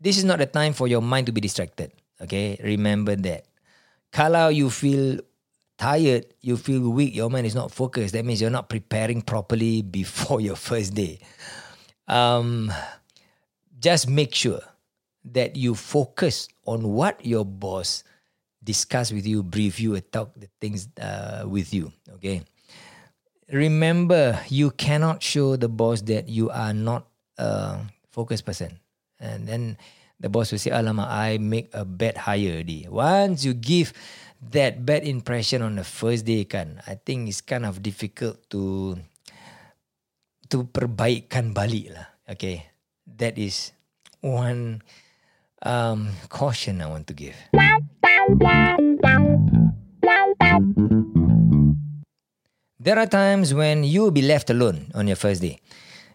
This 0.00 0.16
is 0.16 0.24
not 0.24 0.40
the 0.40 0.48
time 0.48 0.72
for 0.72 0.88
your 0.88 1.04
mind 1.04 1.28
to 1.28 1.32
be 1.36 1.44
distracted. 1.44 1.92
Okay, 2.24 2.56
remember 2.64 3.20
that. 3.20 3.44
Kalau 4.16 4.48
you 4.48 4.72
feel 4.72 5.20
tired, 5.78 6.26
you 6.40 6.56
feel 6.56 6.88
weak, 6.90 7.14
your 7.14 7.30
mind 7.30 7.46
is 7.46 7.54
not 7.54 7.70
focused. 7.72 8.14
That 8.14 8.24
means 8.24 8.40
you're 8.40 8.50
not 8.50 8.68
preparing 8.68 9.22
properly 9.22 9.82
before 10.00 10.40
your 10.40 10.56
first 10.56 10.94
day. 10.94 11.20
Um, 12.08 12.72
just 13.78 14.08
make 14.08 14.34
sure 14.34 14.60
that 15.32 15.56
you 15.56 15.74
focus 15.74 16.48
on 16.66 16.82
what 16.94 17.24
your 17.24 17.44
boss 17.44 18.04
discuss 18.62 19.12
with 19.12 19.26
you, 19.26 19.42
brief 19.42 19.78
you, 19.78 19.98
talk 20.00 20.34
the 20.34 20.48
things 20.60 20.88
uh, 21.00 21.44
with 21.46 21.74
you. 21.74 21.92
Okay. 22.14 22.42
Remember, 23.50 24.38
you 24.48 24.70
cannot 24.72 25.22
show 25.22 25.54
the 25.54 25.68
boss 25.68 26.02
that 26.10 26.28
you 26.28 26.50
are 26.50 26.74
not 26.74 27.06
a 27.38 27.78
focused 28.10 28.44
person, 28.44 28.80
and 29.20 29.46
then 29.46 29.78
the 30.18 30.28
boss 30.28 30.50
will 30.50 30.58
say, 30.58 30.74
"Alama, 30.74 31.06
I 31.06 31.38
make 31.38 31.70
a 31.70 31.86
bad 31.86 32.18
hire." 32.18 32.66
Once 32.90 33.46
you 33.46 33.54
give 33.54 33.94
that 34.40 34.84
bad 34.84 35.04
impression 35.04 35.62
on 35.62 35.76
the 35.76 35.86
first 35.86 36.24
day 36.28 36.44
kan 36.44 36.80
I 36.86 36.96
think 37.00 37.28
it's 37.28 37.40
kind 37.40 37.64
of 37.64 37.80
difficult 37.80 38.40
to 38.52 38.96
to 40.52 40.56
perbaikkan 40.70 41.56
balik 41.56 41.96
lah 41.96 42.06
okay 42.28 42.68
that 43.18 43.40
is 43.40 43.72
one 44.20 44.84
um 45.64 46.12
caution 46.28 46.84
I 46.84 46.88
want 46.92 47.08
to 47.10 47.14
give 47.16 47.36
There 52.86 53.02
are 53.02 53.10
times 53.10 53.50
when 53.50 53.82
you 53.82 54.06
will 54.06 54.14
be 54.14 54.22
left 54.22 54.46
alone 54.46 54.94
on 54.94 55.10
your 55.10 55.18
first 55.18 55.42
day. 55.42 55.58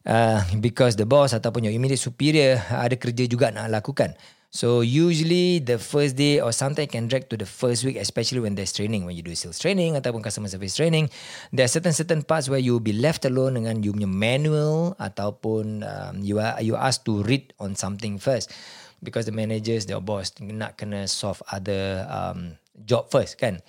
Uh, 0.07 0.39
because 0.63 0.95
the 0.95 1.03
boss 1.03 1.35
ataupun 1.35 1.67
your 1.67 1.75
immediate 1.75 1.99
superior 1.99 2.63
ada 2.71 2.95
kerja 2.95 3.27
juga 3.27 3.51
nak 3.51 3.67
lakukan. 3.67 4.15
So 4.51 4.83
usually 4.83 5.63
the 5.63 5.79
first 5.79 6.19
day 6.19 6.43
or 6.43 6.51
sometimes 6.51 6.91
can 6.91 7.07
drag 7.07 7.31
to 7.31 7.39
the 7.39 7.47
first 7.47 7.87
week, 7.87 7.95
especially 7.95 8.43
when 8.43 8.59
there's 8.59 8.75
training. 8.75 9.07
When 9.07 9.15
you 9.15 9.23
do 9.23 9.31
sales 9.31 9.63
training 9.63 9.95
ataupun 9.95 10.19
customer 10.19 10.51
service 10.51 10.75
training, 10.75 11.07
there 11.55 11.63
are 11.63 11.71
certain 11.71 11.95
certain 11.95 12.19
parts 12.19 12.51
where 12.51 12.59
you 12.59 12.75
will 12.75 12.83
be 12.83 12.91
left 12.91 13.23
alone 13.23 13.55
dengan 13.55 13.79
you 13.79 13.95
punya 13.95 14.11
manual 14.11 14.91
ataupun 14.99 15.87
um, 15.87 16.19
you 16.19 16.43
are 16.43 16.59
you 16.59 16.75
asked 16.75 17.07
to 17.07 17.23
read 17.23 17.55
on 17.63 17.79
something 17.79 18.19
first 18.19 18.51
because 18.99 19.23
the 19.23 19.31
managers, 19.31 19.87
their 19.87 20.03
boss 20.03 20.35
nak 20.43 20.75
kena 20.75 21.07
solve 21.07 21.39
other 21.47 22.03
um, 22.11 22.59
job 22.83 23.07
first 23.07 23.39
kan. 23.39 23.63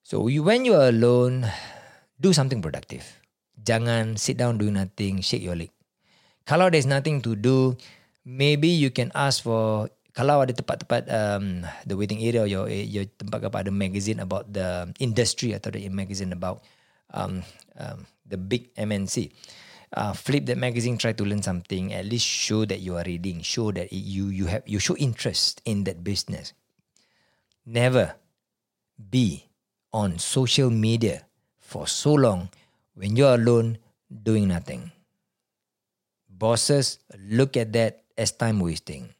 So 0.00 0.32
you, 0.32 0.40
when 0.40 0.64
you 0.64 0.80
are 0.80 0.88
alone, 0.88 1.44
do 2.16 2.32
something 2.32 2.64
productive. 2.64 3.04
Jangan 3.60 4.16
sit 4.16 4.40
down 4.40 4.56
do 4.56 4.72
nothing, 4.72 5.20
shake 5.20 5.44
your 5.44 5.60
leg. 5.60 5.68
Kalau 6.48 6.72
there's 6.72 6.86
nothing 6.86 7.20
to 7.20 7.34
do, 7.34 7.76
maybe 8.24 8.72
you 8.72 8.88
can 8.88 9.12
ask 9.12 9.42
for 9.42 9.90
kalau 10.16 10.40
ada 10.40 10.56
tempat-tempat 10.56 11.12
um, 11.12 11.60
the 11.84 11.92
waiting 11.92 12.24
area 12.24 12.40
or 12.40 12.48
your, 12.48 12.64
your 12.72 13.04
tempat 13.20 13.52
apa 13.52 13.68
ada 13.68 13.68
magazine 13.68 14.16
about 14.24 14.48
the 14.48 14.88
industry 14.96 15.52
atau 15.52 15.68
the 15.68 15.84
magazine 15.92 16.32
about 16.32 16.64
um, 17.12 17.44
um, 17.76 18.08
the 18.24 18.40
big 18.40 18.72
MNC 18.80 19.28
uh, 19.92 20.16
flip 20.16 20.48
that 20.48 20.56
magazine 20.56 20.96
try 20.96 21.12
to 21.12 21.20
learn 21.20 21.44
something 21.44 21.92
at 21.92 22.08
least 22.08 22.24
show 22.24 22.64
that 22.64 22.80
you 22.80 22.96
are 22.96 23.04
reading 23.04 23.44
show 23.44 23.68
that 23.68 23.92
you 23.92 24.32
you 24.32 24.48
have 24.48 24.64
you 24.64 24.80
show 24.80 24.96
interest 24.96 25.60
in 25.68 25.84
that 25.84 26.00
business. 26.00 26.56
Never 27.68 28.16
be 28.96 29.52
on 29.92 30.16
social 30.16 30.72
media 30.72 31.28
for 31.60 31.84
so 31.84 32.16
long 32.16 32.48
when 32.96 33.20
you're 33.20 33.36
alone 33.36 33.76
doing 34.08 34.48
nothing. 34.48 34.96
Bosses 36.30 37.04
look 37.20 37.56
at 37.56 37.76
that 37.76 38.04
as 38.16 38.32
time 38.32 38.60
wasting 38.60 39.15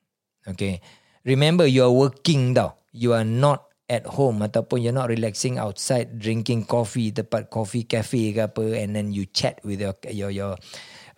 Okay. 0.46 0.80
Remember, 1.26 1.66
you 1.66 1.82
are 1.82 1.92
working 1.92 2.54
tau. 2.54 2.78
You 2.94 3.12
are 3.12 3.26
not 3.26 3.66
at 3.86 4.06
home 4.06 4.42
ataupun 4.42 4.82
you're 4.82 4.94
not 4.94 5.10
relaxing 5.10 5.62
outside 5.62 6.18
drinking 6.18 6.66
coffee 6.66 7.14
tempat 7.14 7.46
coffee 7.46 7.86
cafe 7.86 8.34
ke 8.34 8.42
apa 8.42 8.82
and 8.82 8.98
then 8.98 9.14
you 9.14 9.22
chat 9.30 9.62
with 9.62 9.78
your 9.78 9.94
your 10.10 10.30
your 10.30 10.54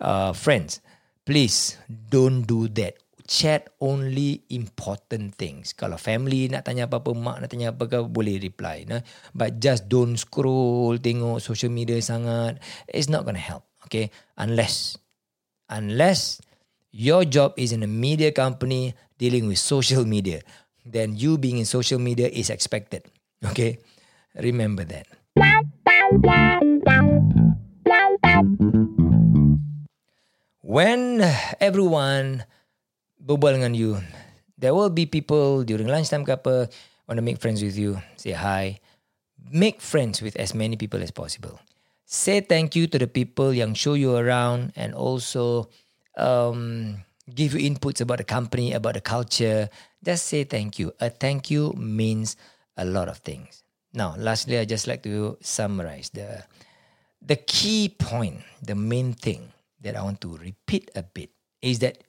uh, 0.01 0.31
friends. 0.33 0.81
Please 1.25 1.77
don't 1.89 2.45
do 2.45 2.69
that. 2.77 2.97
Chat 3.29 3.69
only 3.77 4.41
important 4.49 5.37
things. 5.37 5.77
Kalau 5.77 6.01
family 6.01 6.49
nak 6.49 6.65
tanya 6.65 6.89
apa-apa, 6.89 7.13
mak 7.13 7.37
nak 7.45 7.49
tanya 7.53 7.69
apa 7.69 7.85
ke, 7.85 8.01
boleh 8.01 8.41
reply. 8.41 8.89
Nah? 8.89 9.05
But 9.37 9.61
just 9.61 9.85
don't 9.85 10.17
scroll, 10.17 10.97
tengok 10.97 11.37
social 11.37 11.69
media 11.69 12.01
sangat. 12.01 12.57
It's 12.89 13.05
not 13.05 13.29
going 13.29 13.37
to 13.37 13.45
help. 13.45 13.69
Okay? 13.85 14.09
Unless, 14.33 14.97
unless 15.69 16.41
your 16.89 17.21
job 17.21 17.53
is 17.53 17.69
in 17.69 17.85
a 17.85 17.91
media 17.91 18.33
company 18.33 18.97
dealing 19.19 19.51
with 19.51 19.59
social 19.59 20.07
media, 20.07 20.39
then 20.87 21.19
you 21.19 21.35
being 21.37 21.59
in 21.59 21.67
social 21.67 21.99
media 21.99 22.31
is 22.31 22.49
expected. 22.49 23.03
Okay? 23.43 23.83
Remember 24.39 24.87
that. 24.87 25.05
When 30.63 31.21
everyone 31.59 32.47
berbual 33.19 33.59
dengan 33.59 33.75
you, 33.75 33.99
there 34.55 34.71
will 34.71 34.89
be 34.89 35.03
people 35.03 35.67
during 35.67 35.91
lunchtime 35.91 36.23
apa 36.23 36.71
want 37.05 37.19
to 37.19 37.25
make 37.25 37.43
friends 37.43 37.59
with 37.59 37.75
you, 37.75 37.99
say 38.15 38.31
hi. 38.31 38.79
Make 39.51 39.83
friends 39.83 40.23
with 40.23 40.39
as 40.39 40.55
many 40.55 40.79
people 40.79 41.03
as 41.03 41.11
possible. 41.11 41.59
say 42.09 42.41
thank 42.41 42.73
you 42.73 42.89
to 42.89 42.97
the 42.97 43.05
people 43.05 43.53
yang 43.53 43.77
show 43.77 43.93
you 43.93 44.17
around 44.17 44.73
and 44.73 44.97
also 44.97 45.69
um, 46.17 46.97
give 47.35 47.53
you 47.53 47.69
inputs 47.69 48.01
about 48.01 48.17
the 48.17 48.23
company, 48.23 48.73
about 48.73 48.95
the 48.95 49.01
culture. 49.01 49.69
Just 50.03 50.25
say 50.25 50.43
thank 50.43 50.79
you. 50.79 50.93
A 50.99 51.09
thank 51.09 51.51
you 51.51 51.73
means 51.77 52.35
a 52.77 52.85
lot 52.85 53.07
of 53.07 53.17
things. 53.19 53.63
Now, 53.93 54.15
lastly, 54.17 54.57
I 54.57 54.65
just 54.65 54.87
like 54.87 55.03
to 55.03 55.37
summarize 55.41 56.09
the 56.13 56.43
the 57.21 57.35
key 57.35 57.89
point, 57.89 58.41
the 58.61 58.75
main 58.75 59.13
thing 59.13 59.51
that 59.81 59.95
I 59.95 60.03
want 60.03 60.21
to 60.21 60.37
repeat 60.37 60.91
a 60.95 61.03
bit 61.03 61.31
is 61.61 61.79
that 61.79 62.03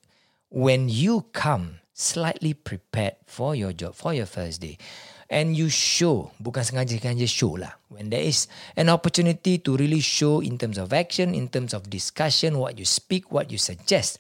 when 0.51 0.89
you 0.89 1.27
come 1.33 1.81
slightly 1.95 2.55
prepared 2.55 3.17
for 3.27 3.55
your 3.55 3.73
job, 3.73 3.95
for 3.95 4.15
your 4.15 4.27
first 4.27 4.61
day, 4.61 4.79
and 5.31 5.55
you 5.55 5.71
show, 5.71 6.35
bukan 6.43 6.67
sengaja-sengaja 6.67 7.29
show 7.31 7.55
lah, 7.55 7.79
when 7.87 8.11
there 8.11 8.23
is 8.23 8.51
an 8.75 8.91
opportunity 8.91 9.63
to 9.63 9.79
really 9.79 10.03
show 10.03 10.43
in 10.43 10.59
terms 10.59 10.75
of 10.75 10.91
action, 10.91 11.35
in 11.35 11.47
terms 11.47 11.71
of 11.71 11.87
discussion, 11.87 12.59
what 12.59 12.75
you 12.79 12.85
speak, 12.85 13.31
what 13.31 13.51
you 13.51 13.59
suggest 13.59 14.19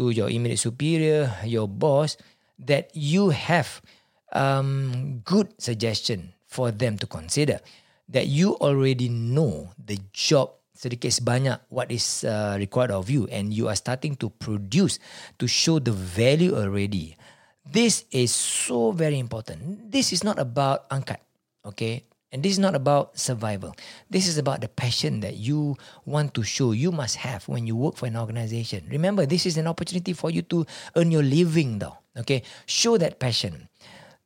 to 0.00 0.08
your 0.08 0.32
immediate 0.32 0.64
superior, 0.64 1.28
your 1.44 1.68
boss, 1.68 2.16
that 2.56 2.88
you 2.96 3.28
have 3.28 3.84
um, 4.32 5.20
good 5.28 5.52
suggestion 5.60 6.32
for 6.48 6.72
them 6.72 6.96
to 6.96 7.04
consider. 7.04 7.60
That 8.08 8.26
you 8.32 8.56
already 8.56 9.12
know 9.12 9.76
the 9.76 10.00
job 10.16 10.56
sedikit 10.72 11.12
sebanyak 11.12 11.60
what 11.68 11.92
is 11.92 12.24
uh, 12.24 12.56
required 12.56 12.88
of 12.88 13.12
you 13.12 13.28
and 13.28 13.52
you 13.52 13.68
are 13.68 13.76
starting 13.76 14.16
to 14.16 14.32
produce 14.40 14.96
to 15.36 15.44
show 15.44 15.76
the 15.76 15.92
value 15.92 16.56
already. 16.56 17.20
This 17.68 18.08
is 18.08 18.32
so 18.32 18.90
very 18.96 19.20
important. 19.20 19.92
This 19.92 20.16
is 20.16 20.24
not 20.24 20.40
about 20.40 20.88
angkat, 20.88 21.20
okay? 21.62 22.08
And 22.32 22.42
this 22.42 22.52
is 22.52 22.62
not 22.62 22.78
about 22.78 23.18
survival. 23.18 23.74
This 24.08 24.28
is 24.28 24.38
about 24.38 24.60
the 24.60 24.68
passion 24.68 25.18
that 25.20 25.34
you 25.34 25.76
want 26.06 26.32
to 26.34 26.42
show 26.42 26.70
you 26.70 26.92
must 26.92 27.16
have 27.26 27.46
when 27.48 27.66
you 27.66 27.74
work 27.74 27.96
for 27.96 28.06
an 28.06 28.16
organization. 28.16 28.86
Remember, 28.88 29.26
this 29.26 29.46
is 29.46 29.58
an 29.58 29.66
opportunity 29.66 30.12
for 30.12 30.30
you 30.30 30.42
to 30.42 30.64
earn 30.94 31.10
your 31.10 31.24
living 31.26 31.78
though. 31.80 31.98
Okay? 32.16 32.42
Show 32.66 32.98
that 32.98 33.18
passion. 33.18 33.68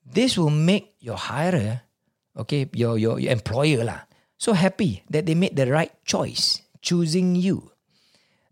This 0.04 0.36
will 0.36 0.52
make 0.52 0.92
your 1.00 1.16
hirer, 1.16 1.80
okay, 2.36 2.68
your 2.76 3.00
your, 3.00 3.16
your 3.16 3.32
employer 3.32 3.84
lah, 3.88 4.04
so 4.36 4.52
happy 4.52 5.00
that 5.08 5.24
they 5.24 5.32
made 5.32 5.56
the 5.56 5.64
right 5.64 5.92
choice 6.04 6.60
choosing 6.84 7.32
you. 7.32 7.72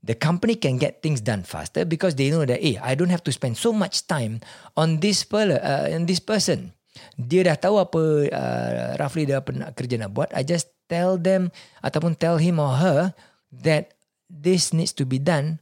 The 0.03 0.17
company 0.17 0.57
can 0.57 0.81
get 0.81 1.05
things 1.05 1.21
done 1.21 1.45
faster 1.45 1.85
because 1.85 2.17
they 2.17 2.31
know 2.33 2.49
that, 2.49 2.59
hey, 2.59 2.81
I 2.81 2.97
don't 2.97 3.13
have 3.13 3.23
to 3.29 3.33
spend 3.33 3.61
so 3.61 3.71
much 3.71 4.09
time 4.09 4.41
on 4.75 4.99
this 4.99 5.23
per, 5.23 5.61
uh, 5.61 5.95
on 5.95 6.07
this 6.07 6.19
person. 6.19 6.73
Dia 7.17 7.47
dah 7.47 7.57
tahu 7.57 7.77
apa 7.81 8.03
uh, 8.29 8.73
roughly 9.01 9.25
dia 9.25 9.41
nak 9.41 9.73
kerja 9.77 9.97
nak 9.97 10.13
buat. 10.13 10.29
I 10.37 10.45
just 10.45 10.73
tell 10.89 11.17
them 11.17 11.49
ataupun 11.81 12.17
tell 12.17 12.37
him 12.37 12.61
or 12.61 12.77
her 12.77 13.17
that 13.53 13.97
this 14.29 14.77
needs 14.77 14.93
to 14.97 15.09
be 15.09 15.17
done. 15.17 15.61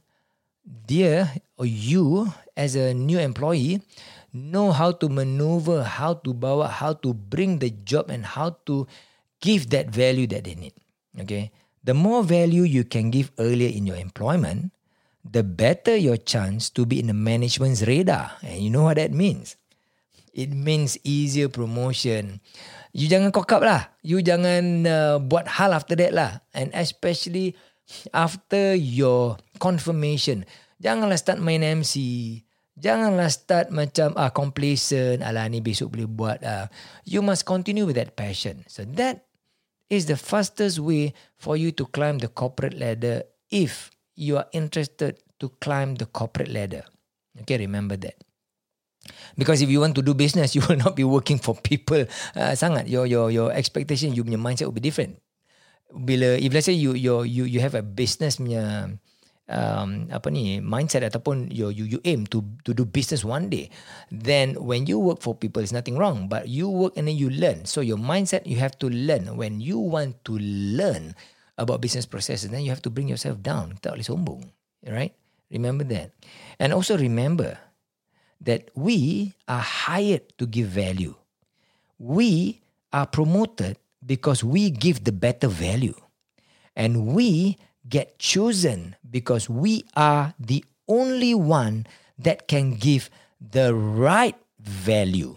Dia 0.63 1.31
or 1.55 1.67
you 1.67 2.29
as 2.55 2.75
a 2.75 2.93
new 2.93 3.19
employee 3.19 3.81
know 4.31 4.71
how 4.71 4.91
to 4.95 5.11
maneuver, 5.11 5.83
how 5.83 6.15
to 6.23 6.31
bawa, 6.31 6.71
how 6.71 6.95
to 6.99 7.11
bring 7.11 7.59
the 7.59 7.71
job 7.83 8.07
and 8.07 8.23
how 8.23 8.55
to 8.67 8.87
give 9.43 9.71
that 9.71 9.91
value 9.91 10.27
that 10.27 10.47
they 10.47 10.55
need. 10.55 10.75
Okay. 11.19 11.51
The 11.83 11.97
more 11.97 12.23
value 12.23 12.63
you 12.63 12.85
can 12.85 13.09
give 13.09 13.33
earlier 13.39 13.67
in 13.67 13.89
your 13.89 13.97
employment, 13.97 14.71
the 15.25 15.43
better 15.43 15.97
your 15.97 16.17
chance 16.17 16.69
to 16.77 16.85
be 16.85 17.01
in 17.01 17.07
the 17.07 17.17
management's 17.17 17.81
radar. 17.83 18.37
And 18.45 18.61
you 18.61 18.69
know 18.69 18.83
what 18.83 18.97
that 19.01 19.11
means? 19.11 19.57
It 20.31 20.55
means 20.55 20.95
easier 21.03 21.51
promotion. 21.51 22.39
You 22.95 23.11
jangan 23.11 23.35
cock 23.35 23.51
up 23.51 23.63
lah. 23.63 23.91
You 24.03 24.23
jangan 24.23 24.87
uh, 24.87 25.17
buat 25.19 25.47
hal 25.59 25.75
after 25.75 25.95
that 25.99 26.15
lah. 26.15 26.39
And 26.55 26.71
especially 26.71 27.59
after 28.15 28.75
your 28.75 29.35
confirmation. 29.59 30.47
Janganlah 30.79 31.19
start 31.19 31.43
main 31.43 31.63
MC. 31.63 31.95
Janganlah 32.79 33.27
start 33.27 33.69
macam 33.75 34.15
ah 34.15 34.31
complacent. 34.31 35.19
Alah 35.19 35.51
ni 35.51 35.59
besok 35.59 35.99
boleh 35.99 36.07
buat. 36.07 36.39
Uh. 36.39 36.71
You 37.03 37.19
must 37.19 37.43
continue 37.43 37.83
with 37.83 37.99
that 37.99 38.15
passion. 38.15 38.63
So 38.71 38.87
that 38.95 39.27
is 39.91 40.07
the 40.07 40.15
fastest 40.15 40.79
way 40.79 41.11
for 41.35 41.59
you 41.59 41.75
to 41.75 41.83
climb 41.91 42.23
the 42.23 42.31
corporate 42.31 42.79
ladder 42.79 43.27
if 43.51 43.91
you 44.15 44.39
are 44.39 44.47
interested 44.55 45.19
to 45.43 45.51
climb 45.59 45.99
the 45.99 46.07
corporate 46.07 46.47
ladder. 46.47 46.87
Okay, 47.43 47.59
remember 47.59 47.99
that. 47.99 48.15
Because 49.37 49.61
if 49.61 49.69
you 49.69 49.81
want 49.81 49.95
to 49.95 50.05
do 50.05 50.13
business, 50.13 50.53
you 50.55 50.61
will 50.67 50.77
not 50.77 50.95
be 50.95 51.03
working 51.03 51.39
for 51.39 51.55
people. 51.57 52.05
Uh, 52.35 52.53
sangat. 52.53 52.87
Your 52.87 53.05
your 53.05 53.31
your 53.31 53.49
expectation, 53.51 54.13
you, 54.13 54.23
your 54.25 54.41
mindset 54.41 54.69
will 54.69 54.77
be 54.77 54.83
different. 54.83 55.17
Bila 55.91 56.39
if 56.39 56.51
let's 56.55 56.67
say 56.69 56.77
you 56.77 56.95
you 56.95 57.27
you 57.27 57.43
you 57.43 57.59
have 57.59 57.75
a 57.75 57.83
business 57.83 58.39
punya 58.39 58.95
um, 59.51 60.07
apa 60.07 60.31
ni 60.31 60.63
mindset 60.63 61.03
ataupun 61.03 61.51
you 61.51 61.67
you 61.67 61.83
you 61.83 61.99
aim 62.07 62.23
to 62.23 62.39
to 62.63 62.71
do 62.71 62.87
business 62.87 63.27
one 63.27 63.51
day 63.51 63.67
then 64.07 64.55
when 64.55 64.87
you 64.87 64.95
work 64.95 65.19
for 65.19 65.35
people 65.35 65.59
is 65.59 65.75
nothing 65.75 65.99
wrong. 65.99 66.31
But 66.31 66.47
you 66.47 66.71
work 66.71 66.95
and 66.95 67.11
then 67.11 67.19
you 67.19 67.27
learn. 67.27 67.67
So 67.67 67.83
your 67.83 67.99
mindset 67.99 68.47
you 68.47 68.61
have 68.63 68.79
to 68.79 68.87
learn. 68.87 69.35
When 69.35 69.59
you 69.59 69.81
want 69.81 70.23
to 70.31 70.39
learn 70.77 71.17
about 71.59 71.83
business 71.83 72.07
processes 72.07 72.47
then 72.47 72.63
you 72.63 72.71
have 72.71 72.81
to 72.87 72.91
bring 72.93 73.11
yourself 73.11 73.43
down. 73.43 73.75
Tak 73.83 73.99
boleh 73.99 74.07
sombong. 74.07 74.41
Right? 74.87 75.11
Remember 75.51 75.83
that. 75.91 76.15
And 76.57 76.71
also 76.71 76.95
remember 76.95 77.59
that 78.41 78.69
we 78.75 79.33
are 79.47 79.61
hired 79.61 80.21
to 80.37 80.45
give 80.45 80.67
value 80.67 81.15
we 82.01 82.59
are 82.91 83.05
promoted 83.05 83.77
because 84.03 84.43
we 84.43 84.71
give 84.71 85.03
the 85.03 85.11
better 85.11 85.47
value 85.47 85.93
and 86.75 87.13
we 87.13 87.57
get 87.87 88.17
chosen 88.17 88.95
because 89.05 89.47
we 89.47 89.85
are 89.95 90.33
the 90.39 90.65
only 90.87 91.35
one 91.35 91.85
that 92.17 92.47
can 92.47 92.73
give 92.73 93.09
the 93.39 93.73
right 93.75 94.35
value. 94.59 95.35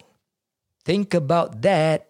Think 0.84 1.12
about 1.12 1.60
that. 1.62 2.08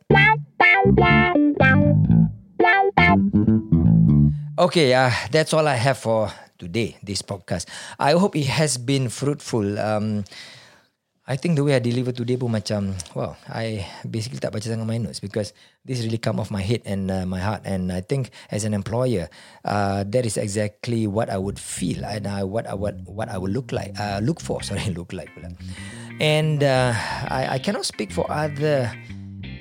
Okay, 4.56 4.94
uh, 4.94 5.10
that's 5.32 5.52
all 5.52 5.66
I 5.66 5.74
have 5.74 5.98
for 5.98 6.30
today, 6.58 6.96
this 7.02 7.22
podcast. 7.22 7.66
I 7.98 8.12
hope 8.12 8.36
it 8.36 8.46
has 8.46 8.78
been 8.78 9.08
fruitful. 9.08 9.78
Um, 9.78 10.24
I 11.24 11.40
think 11.40 11.56
the 11.56 11.64
way 11.64 11.72
I 11.72 11.80
deliver 11.80 12.12
today 12.12 12.36
pun 12.36 12.52
macam 12.52 12.92
wow 13.16 13.32
I 13.48 13.88
basically 14.04 14.44
tak 14.44 14.52
baca 14.52 14.68
sangat 14.68 14.84
my 14.84 15.00
notes 15.00 15.24
because 15.24 15.56
this 15.80 16.04
really 16.04 16.20
come 16.20 16.36
off 16.36 16.52
my 16.52 16.60
head 16.60 16.84
and 16.84 17.08
uh, 17.08 17.24
my 17.24 17.40
heart. 17.40 17.64
And 17.64 17.88
I 17.88 18.04
think 18.04 18.28
as 18.52 18.68
an 18.68 18.76
employer 18.76 19.32
uh, 19.64 20.04
that 20.04 20.28
is 20.28 20.36
exactly 20.36 21.08
what 21.08 21.32
I 21.32 21.40
would 21.40 21.56
feel 21.56 22.04
and 22.04 22.28
uh, 22.28 22.44
what 22.44 22.68
I 22.68 22.76
what 22.76 23.00
what 23.08 23.32
I 23.32 23.40
would 23.40 23.56
look 23.56 23.72
like 23.72 23.96
uh, 23.96 24.20
look 24.20 24.36
for. 24.36 24.60
Sorry 24.68 24.84
look 24.92 25.16
like 25.16 25.32
pula. 25.32 25.56
And 26.20 26.60
uh, 26.60 26.92
I 27.32 27.56
I 27.56 27.58
cannot 27.58 27.88
speak 27.88 28.12
for 28.12 28.28
other 28.28 28.92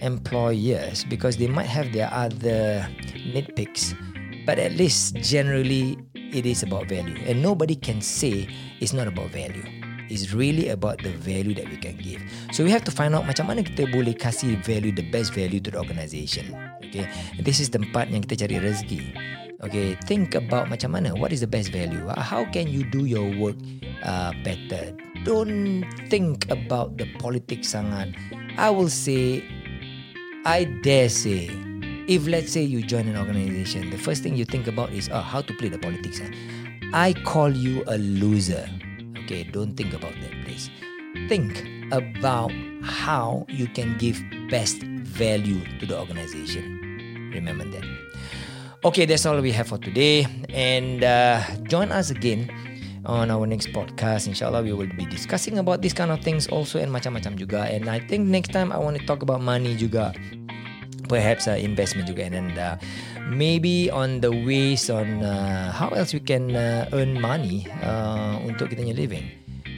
employers 0.03 1.07
because 1.07 1.39
they 1.39 1.47
might 1.47 1.71
have 1.71 1.95
their 1.95 2.11
other 2.11 2.83
nitpicks 3.31 3.95
but 4.43 4.59
at 4.59 4.75
least 4.75 5.15
generally 5.23 5.95
it 6.13 6.43
is 6.43 6.59
about 6.59 6.91
value. 6.91 7.15
And 7.23 7.39
nobody 7.39 7.79
can 7.79 8.03
say 8.03 8.51
it's 8.83 8.91
not 8.91 9.07
about 9.07 9.31
value 9.31 9.82
is 10.09 10.33
really 10.33 10.69
about 10.69 10.99
the 11.05 11.11
value 11.21 11.53
that 11.55 11.69
we 11.69 11.77
can 11.77 11.95
give. 12.01 12.21
So 12.51 12.63
we 12.63 12.71
have 12.71 12.83
to 12.89 12.93
find 12.93 13.13
out 13.13 13.29
macam 13.29 13.47
mana 13.53 13.61
kita 13.61 13.91
boleh 13.93 14.17
kasih 14.17 14.59
value, 14.65 14.91
the 14.91 15.05
best 15.07 15.31
value 15.31 15.61
to 15.63 15.69
the 15.71 15.79
organisation. 15.79 16.51
Okay, 16.89 17.05
this 17.39 17.61
is 17.61 17.69
the 17.69 17.83
tempat 17.83 18.09
yang 18.09 18.23
kita 18.25 18.47
cari 18.47 18.57
rezeki. 18.57 19.01
Okay, 19.63 19.95
think 20.03 20.35
about 20.35 20.67
macam 20.67 20.91
mana, 20.91 21.15
what 21.15 21.31
is 21.31 21.39
the 21.39 21.47
best 21.47 21.71
value? 21.71 22.03
How 22.19 22.43
can 22.51 22.67
you 22.67 22.83
do 22.83 23.07
your 23.07 23.23
work 23.39 23.55
uh, 24.03 24.35
better? 24.43 24.91
Don't 25.23 25.87
think 26.11 26.51
about 26.51 26.99
the 26.99 27.07
politics 27.15 27.71
sangat. 27.71 28.11
I 28.59 28.67
will 28.67 28.91
say, 28.91 29.39
I 30.43 30.67
dare 30.83 31.07
say, 31.07 31.47
if 32.11 32.27
let's 32.27 32.51
say 32.51 32.59
you 32.59 32.83
join 32.83 33.07
an 33.07 33.15
organisation, 33.15 33.87
the 33.87 33.97
first 33.97 34.19
thing 34.19 34.35
you 34.35 34.43
think 34.43 34.67
about 34.67 34.91
is 34.91 35.07
oh, 35.07 35.23
how 35.23 35.39
to 35.39 35.51
play 35.55 35.71
the 35.71 35.79
politics. 35.79 36.19
Eh? 36.19 36.27
I 36.91 37.15
call 37.23 37.55
you 37.55 37.87
a 37.87 37.95
loser. 37.97 38.67
Okay, 39.23 39.47
don't 39.47 39.71
think 39.79 39.95
about 39.95 40.11
that, 40.19 40.35
please. 40.43 40.67
Think 41.31 41.63
about 41.95 42.51
how 42.83 43.47
you 43.47 43.71
can 43.71 43.95
give 43.95 44.19
best 44.51 44.83
value 44.83 45.63
to 45.79 45.87
the 45.87 45.95
organization. 45.95 47.31
Remember 47.31 47.63
that. 47.71 47.87
Okay, 48.83 49.07
that's 49.07 49.23
all 49.25 49.39
we 49.39 49.55
have 49.55 49.71
for 49.71 49.79
today. 49.79 50.27
And 50.51 51.07
uh, 51.07 51.39
join 51.71 51.95
us 51.95 52.11
again 52.11 52.51
on 53.07 53.31
our 53.31 53.47
next 53.47 53.71
podcast. 53.71 54.27
Inshallah, 54.27 54.59
we 54.59 54.75
will 54.75 54.91
be 54.91 55.07
discussing 55.07 55.57
about 55.57 55.79
these 55.79 55.95
kind 55.95 56.11
of 56.11 56.19
things 56.19 56.51
also 56.51 56.83
and 56.83 56.91
macam-macam 56.91 57.39
juga. 57.39 57.71
And 57.71 57.87
I 57.87 58.03
think 58.03 58.27
next 58.27 58.51
time 58.51 58.75
I 58.75 58.77
want 58.77 58.99
to 58.99 59.07
talk 59.07 59.23
about 59.23 59.39
money 59.39 59.79
juga. 59.79 60.11
Perhaps 61.07 61.47
uh, 61.47 61.55
investment 61.55 62.11
juga. 62.11 62.27
And 62.27 62.59
uh, 62.59 62.75
maybe 63.29 63.91
on 63.91 64.21
the 64.21 64.31
ways 64.31 64.89
on 64.89 65.23
uh, 65.23 65.71
how 65.71 65.89
else 65.95 66.13
we 66.13 66.19
can 66.19 66.55
uh, 66.55 66.89
earn 66.93 67.19
money 67.19 67.67
uh, 67.83 68.39
untuk 68.43 68.71
kita 68.71 68.83
living. 68.95 69.29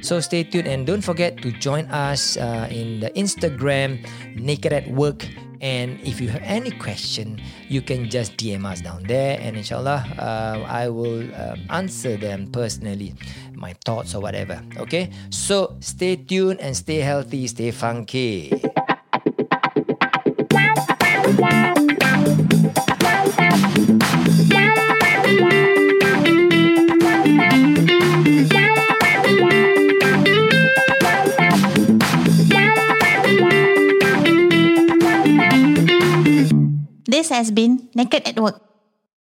So 0.06 0.22
stay 0.22 0.46
tuned 0.46 0.70
and 0.70 0.86
don't 0.86 1.02
forget 1.02 1.42
to 1.42 1.50
join 1.58 1.90
us 1.90 2.38
uh, 2.38 2.70
in 2.70 3.02
the 3.02 3.10
Instagram 3.18 4.06
Naked 4.38 4.70
at 4.70 4.86
Work 4.94 5.26
And 5.66 6.00
if 6.06 6.22
you 6.22 6.30
have 6.30 6.42
any 6.44 6.72
question, 6.72 7.42
you 7.68 7.82
can 7.82 8.10
just 8.10 8.38
DM 8.38 8.70
us 8.70 8.82
down 8.82 9.04
there, 9.04 9.40
and 9.42 9.58
inshallah, 9.58 10.06
uh, 10.14 10.62
I 10.68 10.90
will 10.90 11.26
uh, 11.34 11.56
answer 11.70 12.18
them 12.18 12.54
personally, 12.54 13.16
my 13.54 13.74
thoughts 13.86 14.14
or 14.16 14.22
whatever. 14.22 14.62
Okay, 14.78 15.10
so 15.30 15.76
stay 15.80 16.18
tuned 16.18 16.62
and 16.62 16.78
stay 16.78 17.00
healthy, 17.00 17.48
stay 17.48 17.72
funky. 17.72 18.52
has 37.36 37.52
been 37.52 37.90
Naked 37.94 38.28
at 38.28 38.40
Work. 38.40 38.62